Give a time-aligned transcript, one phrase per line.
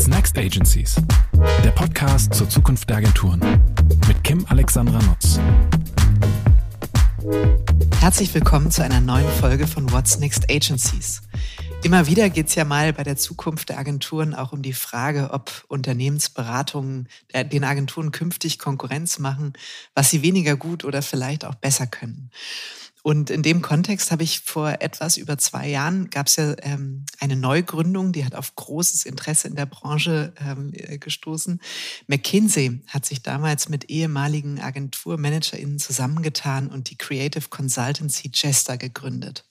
[0.00, 0.96] What's Next Agencies?
[1.62, 3.38] Der Podcast zur Zukunft der Agenturen
[4.08, 5.38] mit Kim Alexandra Nutz.
[8.00, 11.20] Herzlich willkommen zu einer neuen Folge von What's Next Agencies.
[11.82, 15.32] Immer wieder geht es ja mal bei der Zukunft der Agenturen auch um die Frage,
[15.32, 19.52] ob Unternehmensberatungen den Agenturen künftig Konkurrenz machen,
[19.94, 22.30] was sie weniger gut oder vielleicht auch besser können.
[23.02, 27.04] Und in dem Kontext habe ich vor etwas über zwei Jahren gab es ja ähm,
[27.18, 31.60] eine Neugründung, die hat auf großes Interesse in der Branche ähm, äh, gestoßen.
[32.06, 39.44] McKinsey hat sich damals mit ehemaligen AgenturmanagerInnen zusammengetan und die Creative Consultancy Jester gegründet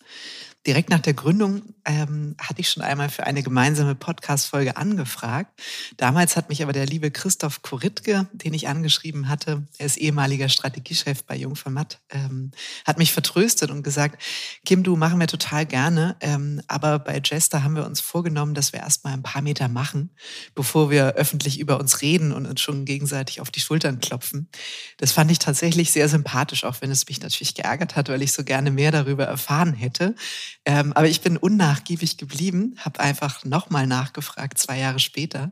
[0.68, 5.60] direkt nach der Gründung ähm, hatte ich schon einmal für eine gemeinsame Podcast-Folge angefragt.
[5.98, 10.50] Damals hat mich aber der liebe Christoph Koritke, den ich angeschrieben hatte, er ist ehemaliger
[10.50, 12.52] Strategiechef bei Jung Matt, ähm,
[12.86, 14.22] hat mich vertröstet und gesagt,
[14.66, 18.74] Kim, du machen wir total gerne, ähm, aber bei Jester haben wir uns vorgenommen, dass
[18.74, 20.12] wir erstmal ein paar Meter machen,
[20.56, 24.50] bevor wir öffentlich über uns reden und uns schon gegenseitig auf die Schultern klopfen.
[24.98, 28.34] Das fand ich tatsächlich sehr sympathisch, auch wenn es mich natürlich geärgert hat, weil ich
[28.34, 30.16] so gerne mehr darüber erfahren hätte.
[30.70, 35.52] Ähm, aber ich bin unnachgiebig geblieben, habe einfach nochmal nachgefragt, zwei Jahre später.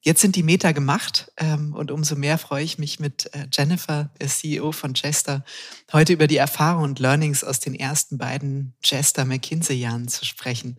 [0.00, 4.08] Jetzt sind die Meter gemacht ähm, und umso mehr freue ich mich mit äh, Jennifer,
[4.18, 5.44] der CEO von Jester,
[5.92, 10.78] heute über die Erfahrungen und Learnings aus den ersten beiden Jester McKinsey-Jahren zu sprechen.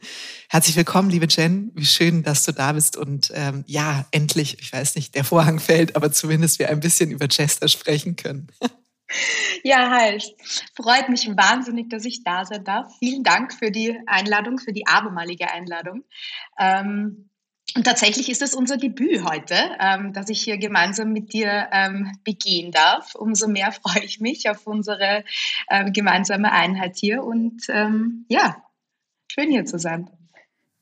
[0.50, 1.70] Herzlich willkommen, liebe Jen.
[1.76, 5.60] Wie schön, dass du da bist und ähm, ja, endlich, ich weiß nicht, der Vorhang
[5.60, 8.48] fällt, aber zumindest wir ein bisschen über Jester sprechen können.
[9.64, 10.22] Ja, hi.
[10.76, 12.94] Freut mich wahnsinnig, dass ich da sein darf.
[13.00, 16.04] Vielen Dank für die Einladung, für die abermalige Einladung.
[16.60, 17.30] Ähm,
[17.76, 22.18] und tatsächlich ist es unser Debüt heute, ähm, dass ich hier gemeinsam mit dir ähm,
[22.24, 23.14] begehen darf.
[23.16, 25.24] Umso mehr freue ich mich auf unsere
[25.70, 28.58] ähm, gemeinsame Einheit hier und ähm, ja,
[29.32, 30.10] schön hier zu sein.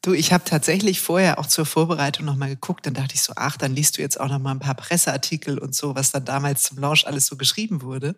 [0.06, 3.58] Du, ich habe tatsächlich vorher auch zur Vorbereitung nochmal geguckt, dann dachte ich so, ach,
[3.58, 6.78] dann liest du jetzt auch nochmal ein paar Presseartikel und so, was dann damals zum
[6.78, 8.16] Launch alles so geschrieben wurde.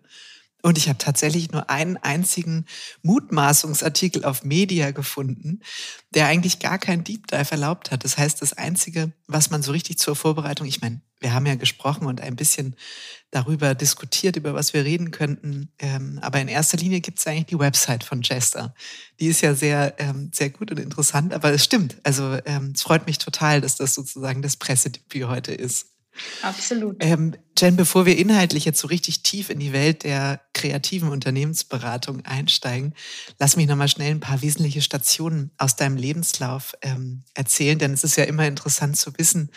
[0.62, 2.66] Und ich habe tatsächlich nur einen einzigen
[3.02, 5.60] Mutmaßungsartikel auf Media gefunden,
[6.10, 8.02] der eigentlich gar keinen Deep Dive erlaubt hat.
[8.02, 11.54] Das heißt, das Einzige, was man so richtig zur Vorbereitung, ich meine, wir haben ja
[11.54, 12.74] gesprochen und ein bisschen
[13.30, 15.70] darüber diskutiert, über was wir reden könnten.
[15.78, 18.74] Ähm, aber in erster Linie gibt es eigentlich die Website von Jester.
[19.20, 21.98] Die ist ja sehr, ähm, sehr gut und interessant, aber es stimmt.
[22.02, 25.86] Also ähm, es freut mich total, dass das sozusagen das Pressedebüt heute ist.
[26.42, 26.96] Absolut.
[27.00, 32.24] Ähm, Jen, bevor wir inhaltlich jetzt so richtig tief in die Welt der kreativen Unternehmensberatung
[32.24, 32.94] einsteigen,
[33.38, 38.04] lass mich nochmal schnell ein paar wesentliche Stationen aus deinem Lebenslauf ähm, erzählen, denn es
[38.04, 39.50] ist ja immer interessant zu wissen,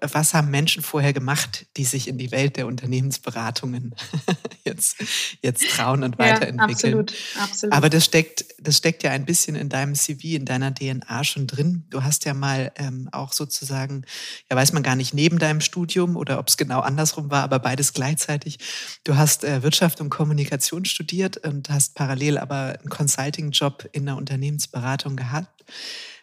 [0.00, 3.94] was haben Menschen vorher gemacht, die sich in die Welt der Unternehmensberatungen
[4.64, 4.96] jetzt,
[5.42, 6.92] jetzt trauen und weiterentwickeln.
[6.94, 7.74] Ja, absolut, absolut.
[7.74, 11.46] Aber das steckt, das steckt ja ein bisschen in deinem CV, in deiner DNA schon
[11.46, 11.84] drin.
[11.88, 14.04] Du hast ja mal ähm, auch sozusagen,
[14.50, 17.58] ja weiß man gar nicht, neben deinem Studium oder ob es genau andersrum war, aber
[17.58, 18.58] beides gleichzeitig.
[19.04, 24.16] Du hast äh, Wirtschaft und Kommunikation studiert und hast parallel aber einen Consulting-Job in der
[24.16, 25.64] Unternehmensberatung gehabt.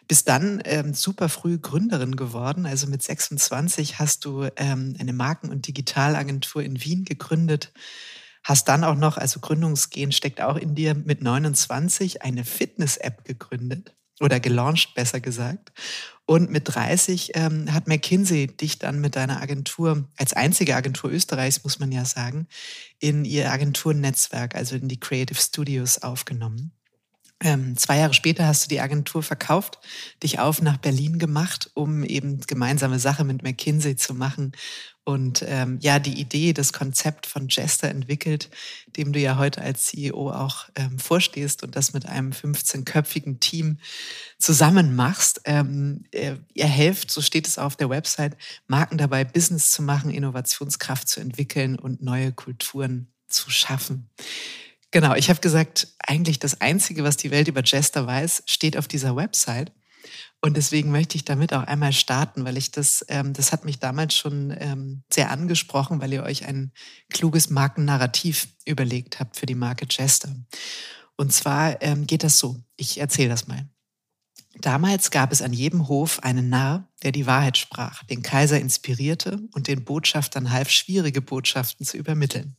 [0.06, 2.66] Bis dann ähm, super früh Gründerin geworden.
[2.66, 7.72] Also mit 26 hast du ähm, eine Marken- und Digitalagentur in Wien gegründet.
[8.42, 13.94] Hast dann auch noch, also Gründungsgehen steckt auch in dir, mit 29 eine Fitness-App gegründet
[14.20, 15.72] oder gelauncht, besser gesagt.
[16.26, 21.64] Und mit 30 ähm, hat McKinsey dich dann mit deiner Agentur, als einzige Agentur Österreichs,
[21.64, 22.46] muss man ja sagen,
[22.98, 26.72] in ihr Agenturnetzwerk, also in die Creative Studios aufgenommen.
[27.44, 29.78] Ähm, zwei Jahre später hast du die Agentur verkauft,
[30.22, 34.52] dich auf nach Berlin gemacht, um eben gemeinsame Sache mit McKinsey zu machen
[35.04, 38.48] und ähm, ja, die Idee, das Konzept von Jester entwickelt,
[38.96, 43.78] dem du ja heute als CEO auch ähm, vorstehst und das mit einem 15-köpfigen Team
[44.38, 45.42] zusammen machst.
[45.44, 50.10] Ähm, ihr, ihr helft, so steht es auf der Website, Marken dabei, Business zu machen,
[50.10, 54.08] Innovationskraft zu entwickeln und neue Kulturen zu schaffen.
[54.94, 58.86] Genau, ich habe gesagt, eigentlich das Einzige, was die Welt über Jester weiß, steht auf
[58.86, 59.72] dieser Website.
[60.40, 63.80] Und deswegen möchte ich damit auch einmal starten, weil ich das, ähm, das hat mich
[63.80, 66.70] damals schon ähm, sehr angesprochen, weil ihr euch ein
[67.10, 70.32] kluges Markennarrativ überlegt habt für die Marke Jester.
[71.16, 73.68] Und zwar ähm, geht das so, ich erzähle das mal.
[74.60, 79.40] Damals gab es an jedem Hof einen Narr, der die Wahrheit sprach, den Kaiser inspirierte
[79.52, 82.56] und den Botschaftern half, schwierige Botschaften zu übermitteln.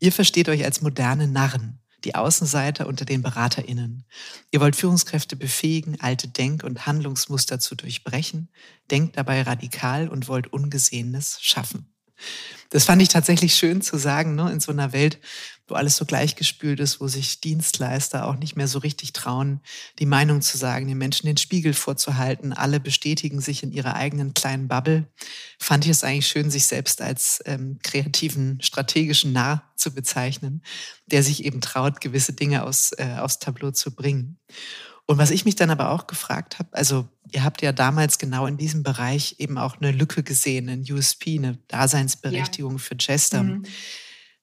[0.00, 4.04] Ihr versteht euch als moderne Narren, die Außenseiter unter den BeraterInnen.
[4.50, 8.48] Ihr wollt Führungskräfte befähigen, alte Denk- und Handlungsmuster zu durchbrechen,
[8.90, 11.94] denkt dabei radikal und wollt Ungesehenes schaffen.
[12.70, 14.50] Das fand ich tatsächlich schön zu sagen, ne?
[14.52, 15.18] in so einer Welt,
[15.66, 19.60] wo alles so gleichgespült ist, wo sich Dienstleister auch nicht mehr so richtig trauen,
[19.98, 22.52] die Meinung zu sagen, den Menschen den Spiegel vorzuhalten.
[22.52, 25.08] Alle bestätigen sich in ihrer eigenen kleinen Bubble.
[25.58, 30.62] Fand ich es eigentlich schön, sich selbst als ähm, kreativen, strategischen Narr zu bezeichnen,
[31.06, 34.38] der sich eben traut, gewisse Dinge aus, äh, aufs Tableau zu bringen.
[35.10, 38.46] Und was ich mich dann aber auch gefragt habe, also ihr habt ja damals genau
[38.46, 42.78] in diesem Bereich eben auch eine Lücke gesehen, ein USP, eine Daseinsberechtigung ja.
[42.78, 43.42] für Chester.
[43.42, 43.64] Mhm.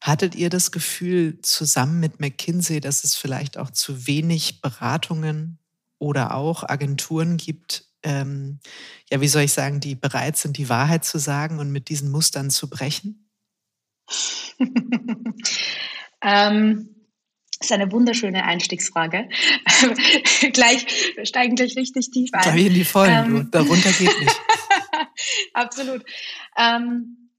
[0.02, 5.58] Hattet ihr das Gefühl zusammen mit McKinsey, dass es vielleicht auch zu wenig Beratungen
[6.00, 8.60] oder auch Agenturen gibt, ähm,
[9.10, 12.12] ja, wie soll ich sagen, die bereit sind, die Wahrheit zu sagen und mit diesen
[12.12, 13.30] Mustern zu brechen?
[16.22, 16.97] ähm,
[17.60, 19.30] das ist eine wunderschöne Einstiegsfrage.
[20.54, 20.86] gleich
[21.24, 22.42] steigen gleich richtig tief ein.
[22.42, 24.42] Gleich in die Vollen, ähm, darunter geht nicht.
[25.54, 26.04] Absolut.
[26.58, 27.32] Ähm,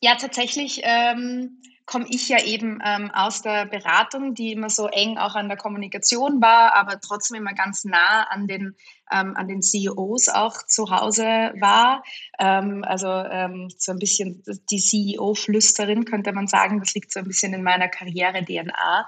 [0.00, 5.18] ja, tatsächlich ähm, komme ich ja eben ähm, aus der Beratung, die immer so eng
[5.18, 8.74] auch an der Kommunikation war, aber trotzdem immer ganz nah an den,
[9.12, 11.22] ähm, an den CEOs auch zu Hause
[11.60, 12.02] war.
[12.40, 16.80] Ähm, also ähm, so ein bisschen die CEO-Flüsterin könnte man sagen.
[16.80, 19.06] Das liegt so ein bisschen in meiner Karriere-DNA.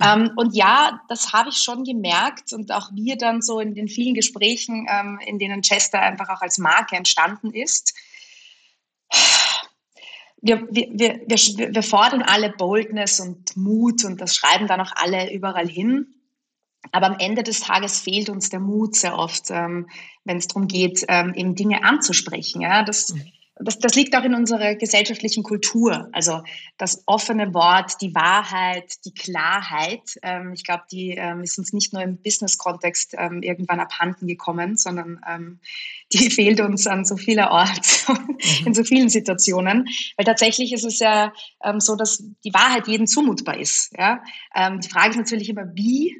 [0.00, 3.88] Ähm, und ja, das habe ich schon gemerkt und auch wir dann so in den
[3.88, 7.92] vielen Gesprächen, ähm, in denen Chester einfach auch als Marke entstanden ist
[10.42, 15.32] wir, wir, wir, wir fordern alle Boldness und Mut und das schreiben dann auch alle
[15.32, 16.14] überall hin.
[16.92, 19.88] Aber am Ende des Tages fehlt uns der Mut sehr oft, ähm,
[20.24, 22.62] wenn es darum geht, ähm, eben Dinge anzusprechen.
[22.62, 22.82] Ja?
[22.82, 23.22] Das, mhm
[23.62, 26.08] das, das liegt auch in unserer gesellschaftlichen Kultur.
[26.12, 26.42] Also
[26.78, 30.18] das offene Wort, die Wahrheit, die Klarheit.
[30.22, 34.76] Ähm, ich glaube, die ähm, ist uns nicht nur im Business-Kontext ähm, irgendwann abhanden gekommen,
[34.76, 35.60] sondern ähm,
[36.12, 38.66] die fehlt uns an so vieler Ort, mhm.
[38.66, 39.88] in so vielen Situationen.
[40.16, 43.92] Weil tatsächlich ist es ja ähm, so, dass die Wahrheit jedem zumutbar ist.
[43.96, 44.22] Ja?
[44.54, 46.16] Ähm, die Frage ist natürlich immer, wie,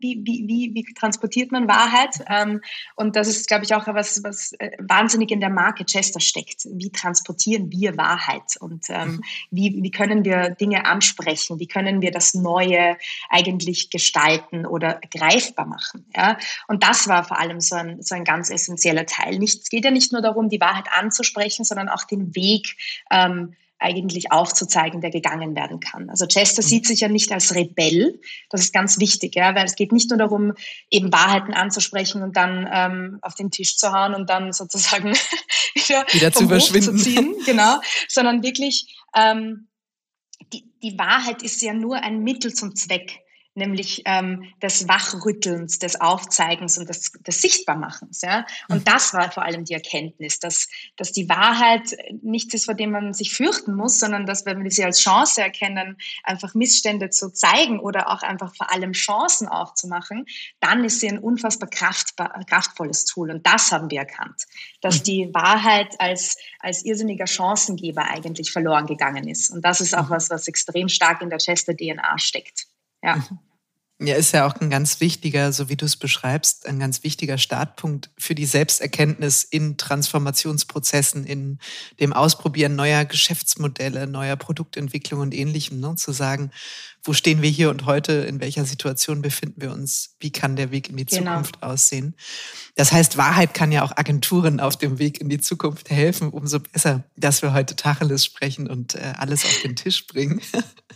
[0.00, 2.06] wie, wie, wie, wie transportiert man Wahrheit?
[2.96, 6.66] und das ist, glaube ich, auch was, was äh, wahnsinnig in der Marke Chester steckt
[6.72, 9.20] wie transportieren wir Wahrheit und ähm, mhm.
[9.50, 12.96] wie, wie können wir Dinge ansprechen, wie können wir das Neue
[13.28, 16.06] eigentlich gestalten oder greifbar machen.
[16.14, 16.38] Ja?
[16.68, 19.25] Und das war vor allem so ein, so ein ganz essentieller Teil.
[19.30, 22.76] Nicht, es geht ja nicht nur darum, die Wahrheit anzusprechen, sondern auch den Weg
[23.10, 26.08] ähm, eigentlich aufzuzeigen, der gegangen werden kann.
[26.08, 26.66] Also Chester mhm.
[26.66, 30.10] sieht sich ja nicht als Rebell, das ist ganz wichtig, ja, weil es geht nicht
[30.10, 30.54] nur darum,
[30.90, 35.12] eben Wahrheiten anzusprechen und dann ähm, auf den Tisch zu hauen und dann sozusagen
[35.74, 39.68] wieder, wieder zu verschwinden, zu ziehen, genau, sondern wirklich ähm,
[40.52, 43.20] die, die Wahrheit ist ja nur ein Mittel zum Zweck
[43.56, 48.20] nämlich ähm, des Wachrüttelns, des Aufzeigens und des, des Sichtbarmachens.
[48.22, 48.46] Ja?
[48.68, 48.84] Und mhm.
[48.84, 53.14] das war vor allem die Erkenntnis, dass, dass die Wahrheit nichts ist, vor dem man
[53.14, 57.80] sich fürchten muss, sondern dass, wenn wir sie als Chance erkennen, einfach Missstände zu zeigen
[57.80, 60.26] oder auch einfach vor allem Chancen aufzumachen,
[60.60, 63.30] dann ist sie ein unfassbar kraftvolles Tool.
[63.30, 64.42] Und das haben wir erkannt,
[64.80, 65.04] dass mhm.
[65.04, 69.50] die Wahrheit als, als irrsinniger Chancengeber eigentlich verloren gegangen ist.
[69.50, 70.10] Und das ist auch mhm.
[70.10, 72.66] was, was extrem stark in der Chester DNA steckt.
[73.06, 73.24] Ja.
[73.98, 77.38] Ja, ist ja auch ein ganz wichtiger, so wie du es beschreibst, ein ganz wichtiger
[77.38, 81.58] Startpunkt für die Selbsterkenntnis in Transformationsprozessen, in
[81.98, 85.94] dem Ausprobieren neuer Geschäftsmodelle, neuer Produktentwicklung und ähnlichem, ne?
[85.96, 86.50] zu sagen,
[87.06, 90.70] wo stehen wir hier und heute, in welcher Situation befinden wir uns, wie kann der
[90.70, 91.30] Weg in die genau.
[91.30, 92.14] Zukunft aussehen.
[92.74, 96.60] Das heißt, Wahrheit kann ja auch Agenturen auf dem Weg in die Zukunft helfen, umso
[96.60, 100.40] besser, dass wir heute Tacheles sprechen und äh, alles auf den Tisch bringen.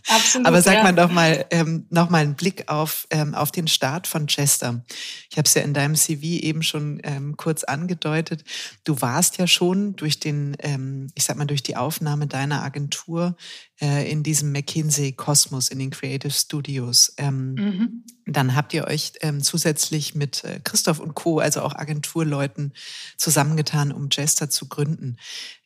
[0.08, 0.82] Absolut, Aber sag ja.
[0.82, 4.82] mal doch mal, ähm, noch mal einen Blick auf, ähm, auf den Start von Chester.
[5.30, 8.44] Ich habe es ja in deinem CV eben schon ähm, kurz angedeutet.
[8.84, 13.36] Du warst ja schon durch den, ähm, ich sag mal, durch die Aufnahme deiner Agentur
[13.80, 17.14] äh, in diesem McKinsey-Kosmos, in den Creative Studios.
[17.16, 18.04] Ähm, mhm.
[18.26, 22.72] Dann habt ihr euch ähm, zusätzlich mit äh, Christoph und Co., also auch Agenturleuten,
[23.16, 25.16] zusammengetan, um Jester zu gründen.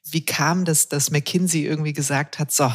[0.09, 2.71] Wie kam das, dass McKinsey irgendwie gesagt hat, so,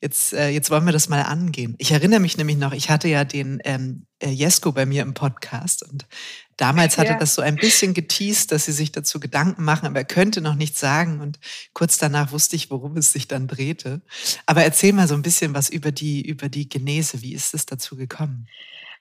[0.00, 1.74] jetzt, äh, jetzt wollen wir das mal angehen?
[1.78, 5.14] Ich erinnere mich nämlich noch, ich hatte ja den ähm, äh, Jesko bei mir im
[5.14, 6.06] Podcast und
[6.56, 7.18] damals hatte ja.
[7.18, 10.54] das so ein bisschen geteased, dass sie sich dazu Gedanken machen, aber er könnte noch
[10.54, 11.38] nichts sagen und
[11.72, 14.02] kurz danach wusste ich, worum es sich dann drehte.
[14.46, 17.22] Aber erzähl mal so ein bisschen was über die, über die Genese.
[17.22, 18.46] Wie ist es dazu gekommen?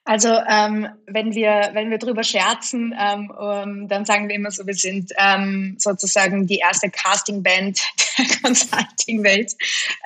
[0.09, 4.65] Also ähm, wenn wir wenn wir drüber scherzen, ähm, um, dann sagen wir immer so,
[4.65, 7.79] wir sind ähm, sozusagen die erste Castingband
[8.17, 9.55] der Consulting-Welt,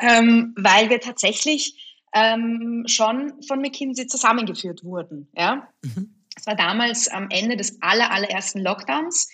[0.02, 5.30] ähm, weil wir tatsächlich ähm, schon von McKinsey zusammengeführt wurden.
[5.38, 6.14] Ja, mhm.
[6.36, 9.30] es war damals am Ende des aller allerersten Lockdowns.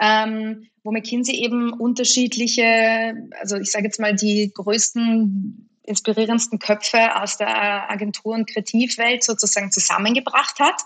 [0.00, 7.36] ähm, wo McKinsey eben unterschiedliche, also ich sage jetzt mal die größten, inspirierendsten Köpfe aus
[7.36, 10.80] der Agentur- und Kreativwelt sozusagen zusammengebracht hat,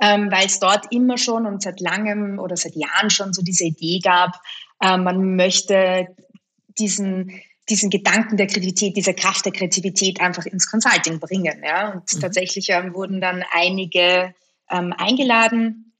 [0.00, 3.64] ähm, weil es dort immer schon und seit langem oder seit Jahren schon so diese
[3.64, 4.40] Idee gab,
[4.80, 6.08] äh, man möchte
[6.78, 11.62] diesen diesen Gedanken der Kreativität, diese Kraft der Kreativität einfach ins Consulting bringen.
[11.64, 11.92] Ja?
[11.92, 12.20] Und mhm.
[12.20, 14.34] tatsächlich ähm, wurden dann einige
[14.70, 15.92] ähm, eingeladen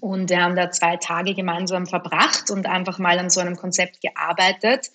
[0.00, 4.00] und wir haben da zwei Tage gemeinsam verbracht und einfach mal an so einem Konzept
[4.00, 4.90] gearbeitet.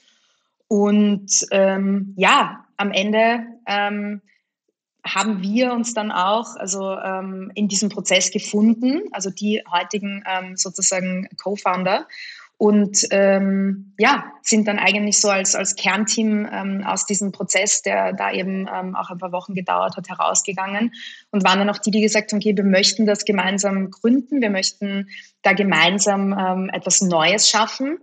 [0.67, 4.21] Und ähm, ja, am Ende ähm,
[5.05, 10.57] haben wir uns dann auch also ähm, in diesem Prozess gefunden, also die heutigen ähm,
[10.57, 12.07] sozusagen Co-Founder.
[12.57, 18.13] Und ähm, ja, sind dann eigentlich so als, als Kernteam ähm, aus diesem Prozess, der
[18.13, 20.93] da eben ähm, auch ein paar Wochen gedauert hat, herausgegangen.
[21.31, 24.51] Und waren dann auch die, die gesagt haben, okay, wir möchten das gemeinsam gründen, wir
[24.51, 25.09] möchten
[25.41, 27.97] da gemeinsam etwas Neues schaffen.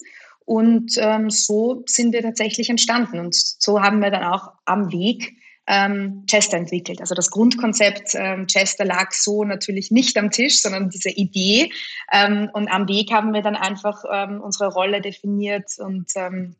[0.49, 3.21] Und ähm, so sind wir tatsächlich entstanden.
[3.21, 5.37] Und so haben wir dann auch am Weg
[5.67, 7.03] ähm, Chester entwickelt.
[7.03, 11.71] Also das Grundkonzept ähm, Chester lag so natürlich nicht am Tisch, sondern diese Idee.
[12.11, 16.57] Ähm, und am Weg haben wir dann einfach ähm, unsere Rolle definiert und ähm,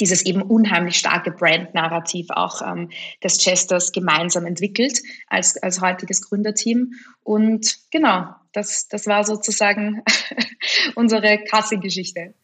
[0.00, 2.88] dieses eben unheimlich starke Brand-Narrativ auch ähm,
[3.22, 6.94] des Chesters gemeinsam entwickelt als, als heutiges Gründerteam.
[7.24, 10.02] Und genau, das, das war sozusagen
[10.96, 12.34] unsere Casting-Geschichte.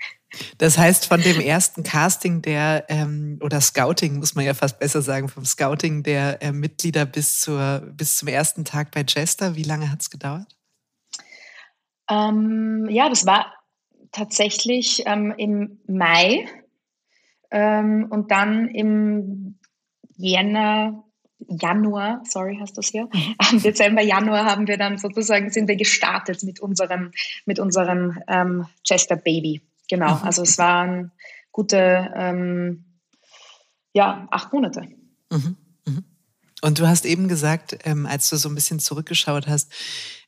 [0.59, 5.03] Das heißt, von dem ersten Casting der ähm, oder Scouting, muss man ja fast besser
[5.03, 9.63] sagen, vom Scouting der äh, Mitglieder bis, zur, bis zum ersten Tag bei Jester, wie
[9.63, 10.57] lange hat es gedauert?
[12.11, 13.53] Ähm, ja, das war
[14.13, 16.47] tatsächlich ähm, im Mai
[17.51, 19.59] ähm, und dann im
[20.17, 21.04] Jänner,
[21.49, 23.09] Januar, sorry, hast du das hier?
[23.13, 23.35] Mhm.
[23.53, 27.13] Im Dezember, Januar haben wir dann sozusagen, sind wir gestartet mit unserem,
[27.47, 29.63] mit unserem ähm, Chester Baby.
[29.89, 30.23] Genau, mhm.
[30.23, 31.13] also es waren
[31.53, 32.85] gute, ähm,
[33.93, 34.83] ja, acht Monate.
[35.31, 35.57] Mhm.
[35.87, 36.05] Mhm.
[36.63, 39.71] Und du hast eben gesagt, ähm, als du so ein bisschen zurückgeschaut hast,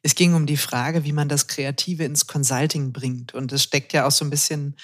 [0.02, 3.34] es ging um die Frage, wie man das Kreative ins Consulting bringt.
[3.34, 4.76] Und es steckt ja auch so ein bisschen,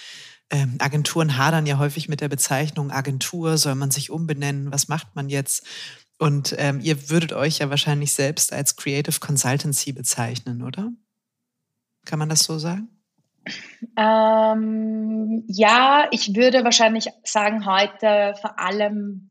[0.53, 5.17] ähm, Agenturen hadern ja häufig mit der Bezeichnung Agentur, soll man sich umbenennen, was macht
[5.17, 5.65] man jetzt?
[6.23, 10.93] Und ähm, ihr würdet euch ja wahrscheinlich selbst als Creative Consultancy bezeichnen, oder?
[12.05, 12.89] Kann man das so sagen?
[13.97, 19.31] Ähm, ja, ich würde wahrscheinlich sagen, heute vor allem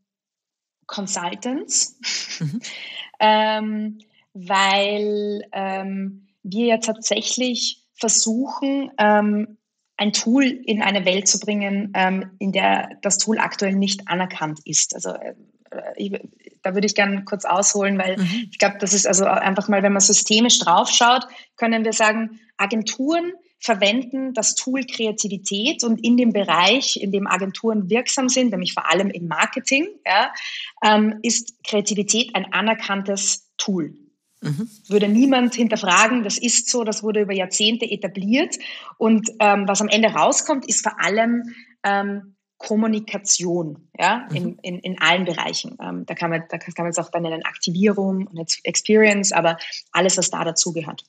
[0.86, 1.98] Consultants,
[2.42, 2.62] mhm.
[3.22, 4.00] ähm,
[4.34, 9.58] weil ähm, wir ja tatsächlich versuchen, ähm,
[9.96, 14.60] ein Tool in eine Welt zu bringen, ähm, in der das Tool aktuell nicht anerkannt
[14.66, 14.94] ist.
[14.94, 15.36] Also äh,
[15.96, 16.12] ich,
[16.62, 18.48] da würde ich gerne kurz ausholen, weil mhm.
[18.52, 23.34] ich glaube, das ist also einfach mal, wenn man systemisch draufschaut, können wir sagen, Agenturen
[23.60, 28.90] verwenden das Tool Kreativität und in dem Bereich, in dem Agenturen wirksam sind, nämlich vor
[28.90, 30.34] allem im Marketing, ja,
[30.84, 33.94] ähm, ist Kreativität ein anerkanntes Tool.
[34.42, 34.68] Mhm.
[34.88, 38.58] Würde niemand hinterfragen, das ist so, das wurde über Jahrzehnte etabliert.
[38.98, 42.36] Und ähm, was am Ende rauskommt, ist vor allem ähm,
[42.66, 44.36] Kommunikation, ja, mhm.
[44.36, 45.78] in, in, in allen Bereichen.
[45.82, 49.58] Ähm, da kann man, da kann man es auch dann nennen Aktivierung und Experience, aber
[49.92, 51.04] alles, was da dazugehört.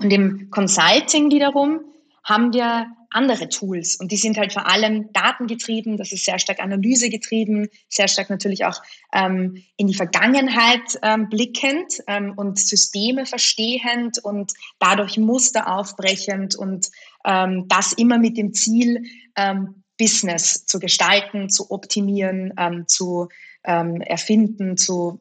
[0.00, 1.80] Und im Consulting wiederum
[2.22, 6.60] haben wir andere Tools und die sind halt vor allem datengetrieben, das ist sehr stark
[6.60, 8.82] analysegetrieben, sehr stark natürlich auch
[9.12, 16.90] ähm, in die Vergangenheit ähm, blickend ähm, und Systeme verstehend und dadurch Muster aufbrechend und
[17.24, 19.04] ähm, das immer mit dem Ziel,
[19.36, 23.28] ähm, Business zu gestalten, zu optimieren, ähm, zu
[23.62, 25.18] erfinden, zu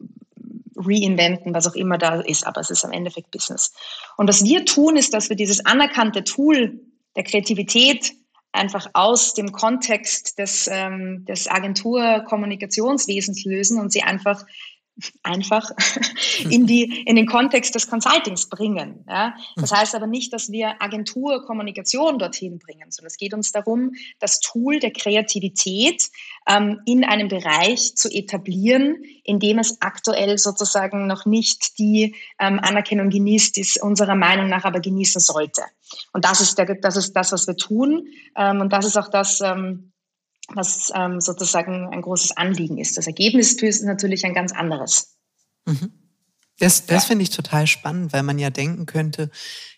[0.76, 3.74] reinventen, was auch immer da ist, aber es ist am Endeffekt Business.
[4.18, 6.80] Und was wir tun, ist, dass wir dieses anerkannte Tool
[7.16, 8.14] der Kreativität
[8.52, 14.46] einfach aus dem Kontext des, ähm, des Agentur-Kommunikationswesens lösen und sie einfach
[15.24, 15.72] einfach
[16.50, 19.04] in, die, in den Kontext des Consultings bringen.
[19.08, 19.36] Ja?
[19.56, 24.40] Das heißt aber nicht, dass wir Agenturkommunikation dorthin bringen, sondern es geht uns darum, das
[24.40, 26.10] Tool der Kreativität
[26.48, 32.60] ähm, in einem Bereich zu etablieren, in dem es aktuell sozusagen noch nicht die ähm,
[32.60, 35.64] Anerkennung genießt, die es unserer Meinung nach aber genießen sollte.
[36.14, 38.08] Und das ist, der, das, ist das, was wir tun.
[38.36, 39.92] Ähm, und das ist auch das, ähm,
[40.54, 42.98] was ähm, sozusagen ein großes Anliegen ist.
[42.98, 45.16] Das Ergebnis ist natürlich ein ganz anderes.
[45.66, 45.92] Mhm.
[46.60, 47.08] Das, das ja.
[47.08, 49.30] finde ich total spannend, weil man ja denken könnte,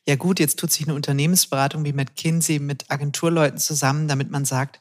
[0.07, 4.79] ja gut, jetzt tut sich eine Unternehmensberatung wie McKinsey mit Agenturleuten zusammen, damit man sagt,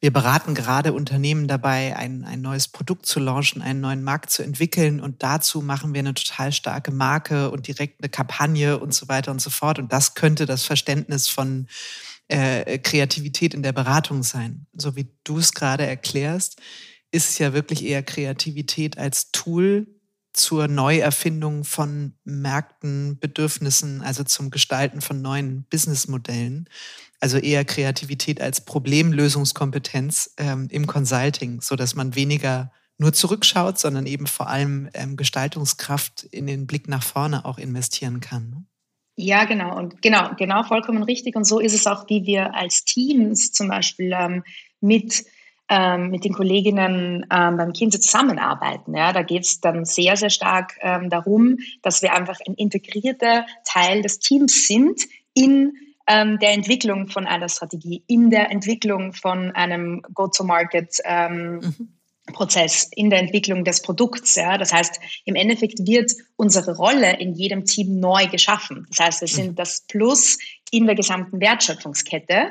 [0.00, 4.44] wir beraten gerade Unternehmen dabei, ein, ein neues Produkt zu launchen, einen neuen Markt zu
[4.44, 9.08] entwickeln und dazu machen wir eine total starke Marke und direkt eine Kampagne und so
[9.08, 9.80] weiter und so fort.
[9.80, 11.66] Und das könnte das Verständnis von
[12.28, 14.66] äh, Kreativität in der Beratung sein.
[14.72, 16.60] So wie du es gerade erklärst,
[17.10, 19.86] ist es ja wirklich eher Kreativität als Tool
[20.32, 26.68] zur Neuerfindung von Märkten, Bedürfnissen, also zum Gestalten von neuen Businessmodellen.
[27.18, 34.06] Also eher Kreativität als Problemlösungskompetenz ähm, im Consulting, so dass man weniger nur zurückschaut, sondern
[34.06, 38.66] eben vor allem ähm, Gestaltungskraft in den Blick nach vorne auch investieren kann.
[39.20, 39.76] Ja, genau.
[39.76, 41.34] Und genau, genau vollkommen richtig.
[41.34, 44.44] Und so ist es auch, wie wir als Teams zum Beispiel ähm,
[44.80, 45.24] mit
[45.68, 48.94] ähm, mit den Kolleginnen ähm, beim Kinsey zusammenarbeiten.
[48.96, 53.44] Ja, da geht es dann sehr, sehr stark ähm, darum, dass wir einfach ein integrierter
[53.64, 55.02] Teil des Teams sind
[55.34, 55.72] in
[56.06, 61.00] ähm, der Entwicklung von einer Strategie, in der Entwicklung von einem Go-to-Market.
[61.04, 61.97] Ähm, mhm.
[62.32, 64.36] Prozess in der Entwicklung des Produkts.
[64.36, 64.58] Ja.
[64.58, 68.86] Das heißt, im Endeffekt wird unsere Rolle in jedem Team neu geschaffen.
[68.90, 69.56] Das heißt, wir sind mhm.
[69.56, 70.38] das Plus
[70.70, 72.50] in der gesamten Wertschöpfungskette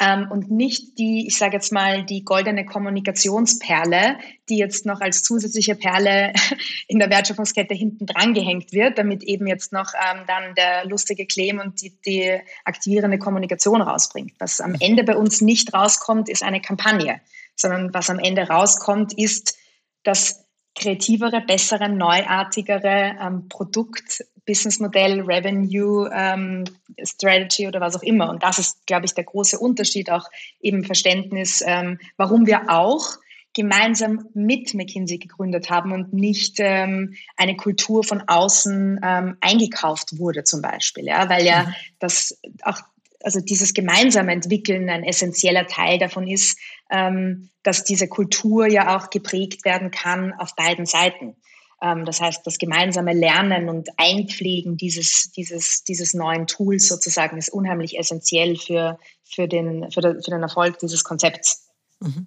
[0.00, 5.22] ähm, und nicht die, ich sage jetzt mal, die goldene Kommunikationsperle, die jetzt noch als
[5.22, 6.32] zusätzliche Perle
[6.88, 11.26] in der Wertschöpfungskette hinten dran gehängt wird, damit eben jetzt noch ähm, dann der lustige
[11.26, 14.32] Claim und die, die aktivierende Kommunikation rausbringt.
[14.40, 17.20] Was am Ende bei uns nicht rauskommt, ist eine Kampagne,
[17.56, 19.56] sondern was am Ende rauskommt, ist
[20.02, 20.44] das
[20.74, 26.64] kreativere, bessere, neuartigere ähm, Produkt, Businessmodell, Revenue, ähm,
[27.02, 28.28] Strategy oder was auch immer.
[28.28, 30.28] Und das ist, glaube ich, der große Unterschied, auch
[30.60, 33.16] eben Verständnis, ähm, warum wir auch
[33.54, 40.42] gemeinsam mit McKinsey gegründet haben und nicht ähm, eine Kultur von außen ähm, eingekauft wurde
[40.42, 41.74] zum Beispiel, ja, weil ja mhm.
[42.00, 42.80] das auch
[43.24, 46.58] also dieses gemeinsame Entwickeln ein essentieller Teil davon ist,
[46.90, 51.36] ähm, dass diese Kultur ja auch geprägt werden kann auf beiden Seiten.
[51.82, 57.48] Ähm, das heißt, das gemeinsame Lernen und Einpflegen dieses, dieses, dieses neuen Tools sozusagen ist
[57.48, 61.68] unheimlich essentiell für, für, den, für, den, für den Erfolg dieses Konzepts.
[62.00, 62.26] Mhm.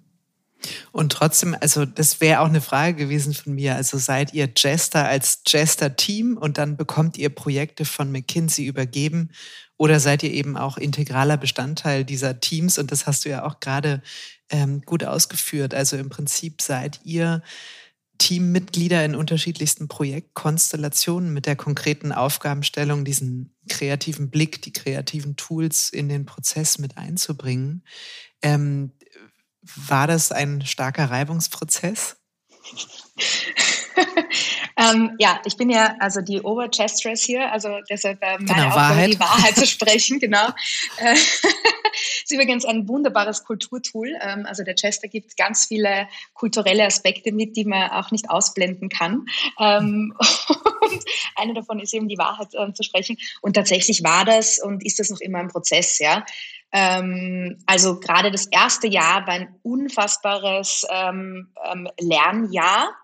[0.92, 3.76] Und trotzdem, also das wäre auch eine Frage gewesen von mir.
[3.76, 9.30] Also seid ihr Jester als Jester-Team und dann bekommt ihr Projekte von McKinsey übergeben
[9.76, 12.78] oder seid ihr eben auch integraler Bestandteil dieser Teams?
[12.78, 14.02] Und das hast du ja auch gerade
[14.50, 15.72] ähm, gut ausgeführt.
[15.72, 17.42] Also im Prinzip seid ihr
[18.18, 26.08] Teammitglieder in unterschiedlichsten Projektkonstellationen mit der konkreten Aufgabenstellung, diesen kreativen Blick, die kreativen Tools in
[26.08, 27.84] den Prozess mit einzubringen.
[28.42, 28.90] Ähm,
[29.76, 32.16] war das ein starker Reibungsprozess?
[34.76, 38.76] ähm, ja, ich bin ja also die Oberchestress hier, also deshalb äh, meine genau, Aufgabe,
[38.76, 39.14] Wahrheit.
[39.14, 40.48] die Wahrheit zu sprechen, genau.
[40.98, 41.14] Äh,
[42.24, 44.16] ist übrigens ein wunderbares Kulturtool.
[44.20, 48.88] Ähm, also der Chester gibt ganz viele kulturelle Aspekte mit, die man auch nicht ausblenden
[48.88, 49.26] kann.
[49.58, 50.14] Ähm,
[50.80, 51.04] und
[51.36, 53.16] eine davon ist eben die Wahrheit ähm, zu sprechen.
[53.40, 56.24] Und tatsächlich war das und ist das noch immer ein Prozess, ja.
[56.70, 60.84] Also gerade das erste Jahr war ein unfassbares
[61.98, 62.94] Lernjahr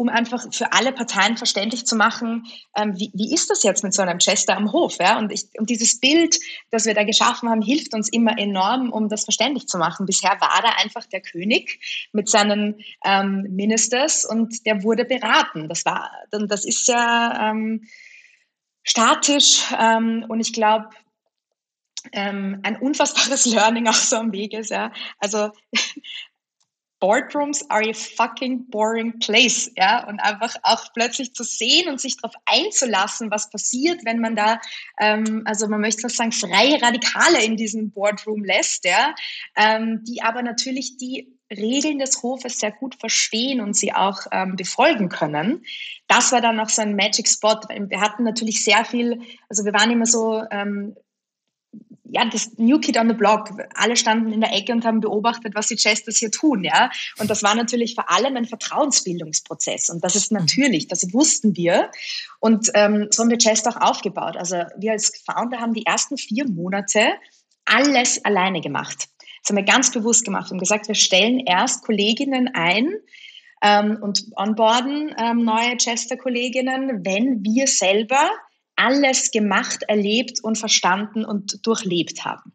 [0.00, 3.92] um einfach für alle Parteien verständlich zu machen, ähm, wie, wie ist das jetzt mit
[3.92, 4.96] so einem Chester am Hof?
[4.98, 5.18] Ja?
[5.18, 6.38] Und, ich, und dieses Bild,
[6.70, 10.06] das wir da geschaffen haben, hilft uns immer enorm, um das verständlich zu machen.
[10.06, 15.68] Bisher war da einfach der König mit seinen ähm, Ministers und der wurde beraten.
[15.68, 17.86] Das war, das ist ja ähm,
[18.82, 20.88] statisch ähm, und ich glaube,
[22.12, 24.70] ähm, ein unfassbares Learning auch so am Weg ist.
[24.70, 24.92] Ja.
[25.18, 25.50] Also
[27.00, 32.18] Boardrooms are a fucking boring place, ja, und einfach auch plötzlich zu sehen und sich
[32.18, 34.60] darauf einzulassen, was passiert, wenn man da,
[35.00, 39.14] ähm, also man möchte fast sagen, freie Radikale in diesem Boardroom lässt, ja,
[39.56, 44.54] ähm, die aber natürlich die Regeln des Hofes sehr gut verstehen und sie auch ähm,
[44.54, 45.64] befolgen können.
[46.06, 47.60] Das war dann auch so ein Magic Spot.
[47.68, 50.94] Wir hatten natürlich sehr viel, also wir waren immer so ähm,
[52.12, 53.50] ja, das New Kid on the Block.
[53.74, 56.90] Alle standen in der Ecke und haben beobachtet, was die Chesters hier tun, ja.
[57.18, 59.90] Und das war natürlich vor allem ein Vertrauensbildungsprozess.
[59.90, 60.38] Und das ist mhm.
[60.38, 61.90] natürlich, das wussten wir.
[62.40, 64.36] Und ähm, so haben wir Chester auch aufgebaut.
[64.36, 67.00] Also wir als Founder haben die ersten vier Monate
[67.64, 69.08] alles alleine gemacht.
[69.42, 72.92] Das haben wir ganz bewusst gemacht und gesagt, wir stellen erst Kolleginnen ein,
[73.62, 78.30] ähm, und onboarden ähm, neue Chester-Kolleginnen, wenn wir selber
[78.80, 82.52] alles gemacht, erlebt und verstanden und durchlebt haben.